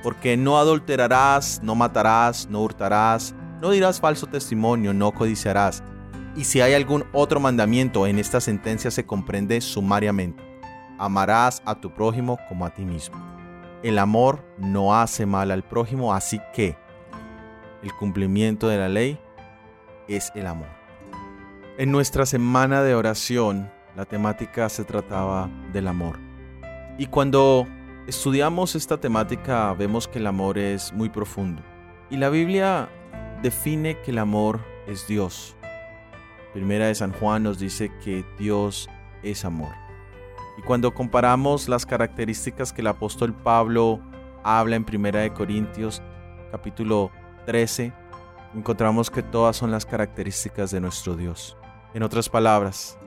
Porque 0.03 0.37
no 0.37 0.59
adulterarás, 0.59 1.61
no 1.63 1.75
matarás, 1.75 2.49
no 2.49 2.63
hurtarás, 2.63 3.35
no 3.61 3.71
dirás 3.71 4.01
falso 4.01 4.27
testimonio, 4.27 4.93
no 4.93 5.13
codiciarás. 5.13 5.83
Y 6.39 6.45
si 6.45 6.61
hay 6.61 6.73
algún 6.75 7.05
otro 7.13 7.41
mandamiento 7.41 8.07
en 8.07 8.21
esta 8.21 8.41
sentencia 8.41 8.93
se 8.93 9.05
comprende 9.05 9.61
sumariamente. 9.61 10.41
Amarás 10.97 11.61
a 11.65 11.75
tu 11.75 11.93
prójimo 11.93 12.39
como 12.49 12.65
a 12.65 12.73
ti 12.73 12.85
mismo. 12.85 13.19
El 13.83 13.99
amor 13.99 14.45
no 14.57 14.95
hace 14.95 15.27
mal 15.27 15.51
al 15.51 15.65
prójimo, 15.65 16.15
así 16.15 16.41
que 16.55 16.77
el 17.83 17.93
cumplimiento 17.93 18.69
de 18.69 18.79
la 18.79 18.89
ley 18.89 19.19
es 20.07 20.31
el 20.37 20.47
amor. 20.47 20.69
En 21.77 21.91
nuestra 21.91 22.25
semana 22.25 22.85
de 22.85 22.95
oración, 22.95 23.69
la 23.97 24.05
temática 24.05 24.69
se 24.69 24.85
trataba 24.85 25.51
del 25.73 25.89
amor. 25.89 26.21
Y 26.99 27.07
cuando 27.07 27.67
estudiamos 28.07 28.77
esta 28.77 29.01
temática, 29.01 29.75
vemos 29.75 30.07
que 30.07 30.21
el 30.21 30.27
amor 30.29 30.57
es 30.57 30.93
muy 30.93 31.09
profundo. 31.09 31.63
Y 32.11 32.17
la 32.17 32.31
Biblia 32.31 32.89
define 33.43 34.01
que 34.03 34.13
el 34.13 34.19
amor 34.19 34.61
es 34.87 35.09
Dios. 35.09 35.58
Primera 36.53 36.87
de 36.87 36.95
San 36.95 37.13
Juan 37.13 37.43
nos 37.43 37.59
dice 37.59 37.91
que 38.03 38.25
Dios 38.39 38.89
es 39.23 39.45
amor. 39.45 39.73
Y 40.57 40.63
cuando 40.63 40.93
comparamos 40.93 41.69
las 41.69 41.87
características 41.87 42.73
que 42.73 42.81
el 42.81 42.89
apóstol 42.89 43.35
Pablo 43.35 44.01
habla 44.43 44.77
en 44.77 44.85
Primera 44.85 45.21
de 45.21 45.33
Corintios, 45.33 46.03
capítulo 46.51 47.11
13, 47.47 47.93
encontramos 48.55 49.11
que 49.11 49.23
todas 49.23 49.57
son 49.57 49.71
las 49.71 49.87
características 49.87 50.71
de 50.71 50.81
nuestro 50.81 51.17
Dios. 51.17 51.57
En 51.95 52.03
otras 52.03 52.29
palabras, 52.29 52.99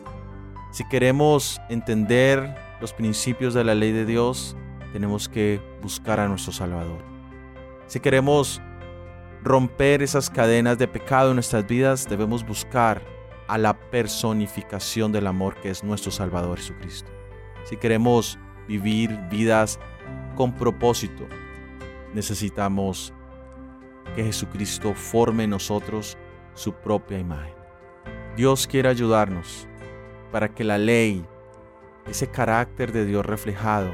si 0.71 0.87
queremos 0.87 1.59
entender 1.69 2.55
los 2.79 2.93
principios 2.93 3.53
de 3.53 3.63
la 3.63 3.75
ley 3.75 3.91
de 3.91 4.05
Dios, 4.05 4.55
tenemos 4.93 5.27
que 5.27 5.61
buscar 5.81 6.19
a 6.19 6.27
nuestro 6.27 6.53
Salvador. 6.53 6.99
Si 7.87 7.99
queremos 7.99 8.61
romper 9.43 10.01
esas 10.01 10.29
cadenas 10.29 10.77
de 10.77 10.87
pecado 10.87 11.29
en 11.29 11.35
nuestras 11.35 11.67
vidas, 11.67 12.07
debemos 12.07 12.45
buscar 12.45 13.01
a 13.47 13.57
la 13.57 13.79
personificación 13.79 15.11
del 15.11 15.27
amor 15.27 15.55
que 15.55 15.69
es 15.69 15.83
nuestro 15.83 16.11
Salvador 16.11 16.57
Jesucristo. 16.57 17.11
Si 17.63 17.77
queremos 17.77 18.39
vivir 18.67 19.17
vidas 19.29 19.79
con 20.35 20.53
propósito, 20.53 21.27
necesitamos 22.13 23.13
que 24.15 24.23
Jesucristo 24.23 24.93
forme 24.93 25.43
en 25.43 25.51
nosotros 25.51 26.17
su 26.53 26.73
propia 26.73 27.19
imagen. 27.19 27.55
Dios 28.35 28.67
quiere 28.67 28.89
ayudarnos 28.89 29.67
para 30.31 30.49
que 30.53 30.63
la 30.63 30.77
ley, 30.77 31.25
ese 32.07 32.27
carácter 32.27 32.91
de 32.91 33.05
Dios 33.05 33.25
reflejado, 33.25 33.91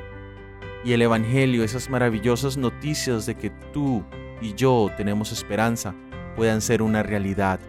y 0.84 0.94
el 0.94 1.02
Evangelio, 1.02 1.64
esas 1.64 1.90
maravillosas 1.90 2.56
noticias 2.56 3.26
de 3.26 3.36
que 3.36 3.50
tú 3.50 4.06
y 4.42 4.54
yo 4.54 4.90
tenemos 4.96 5.32
esperanza, 5.32 5.96
puedan 6.36 6.62
ser 6.62 6.82
una 6.82 7.04
realidad 7.04 7.60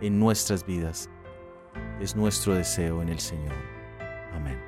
en 0.00 0.18
nuestras 0.18 0.64
vidas. 0.64 1.08
Es 2.00 2.16
nuestro 2.16 2.54
deseo 2.54 3.02
en 3.02 3.08
el 3.08 3.20
Señor. 3.20 3.54
Amén. 4.34 4.58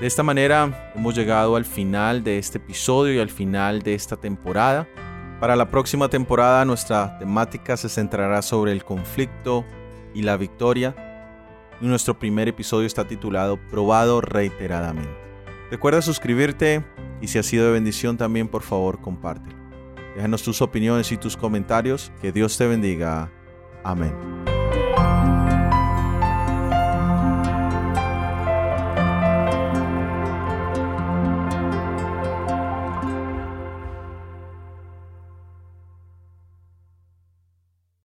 De 0.00 0.06
esta 0.06 0.24
manera 0.24 0.92
hemos 0.96 1.14
llegado 1.14 1.54
al 1.54 1.64
final 1.64 2.24
de 2.24 2.38
este 2.38 2.58
episodio 2.58 3.14
y 3.14 3.20
al 3.20 3.30
final 3.30 3.82
de 3.82 3.94
esta 3.94 4.16
temporada. 4.16 4.88
Para 5.38 5.54
la 5.54 5.70
próxima 5.70 6.08
temporada 6.08 6.64
nuestra 6.64 7.18
temática 7.18 7.76
se 7.76 7.88
centrará 7.88 8.42
sobre 8.42 8.72
el 8.72 8.84
conflicto 8.84 9.64
y 10.12 10.22
la 10.22 10.36
victoria. 10.36 10.96
Y 11.80 11.86
nuestro 11.86 12.18
primer 12.18 12.48
episodio 12.48 12.86
está 12.86 13.06
titulado 13.06 13.58
Probado 13.70 14.20
reiteradamente. 14.20 15.10
Recuerda 15.70 16.02
suscribirte 16.02 16.84
y 17.20 17.28
si 17.28 17.38
ha 17.38 17.42
sido 17.42 17.66
de 17.66 17.72
bendición 17.72 18.16
también 18.16 18.48
por 18.48 18.62
favor 18.62 19.00
compártelo. 19.00 19.61
Déjanos 20.14 20.42
tus 20.42 20.62
opiniones 20.62 21.10
y 21.12 21.16
tus 21.16 21.36
comentarios. 21.36 22.12
Que 22.20 22.32
Dios 22.32 22.56
te 22.58 22.66
bendiga. 22.66 23.30
Amén. 23.84 24.41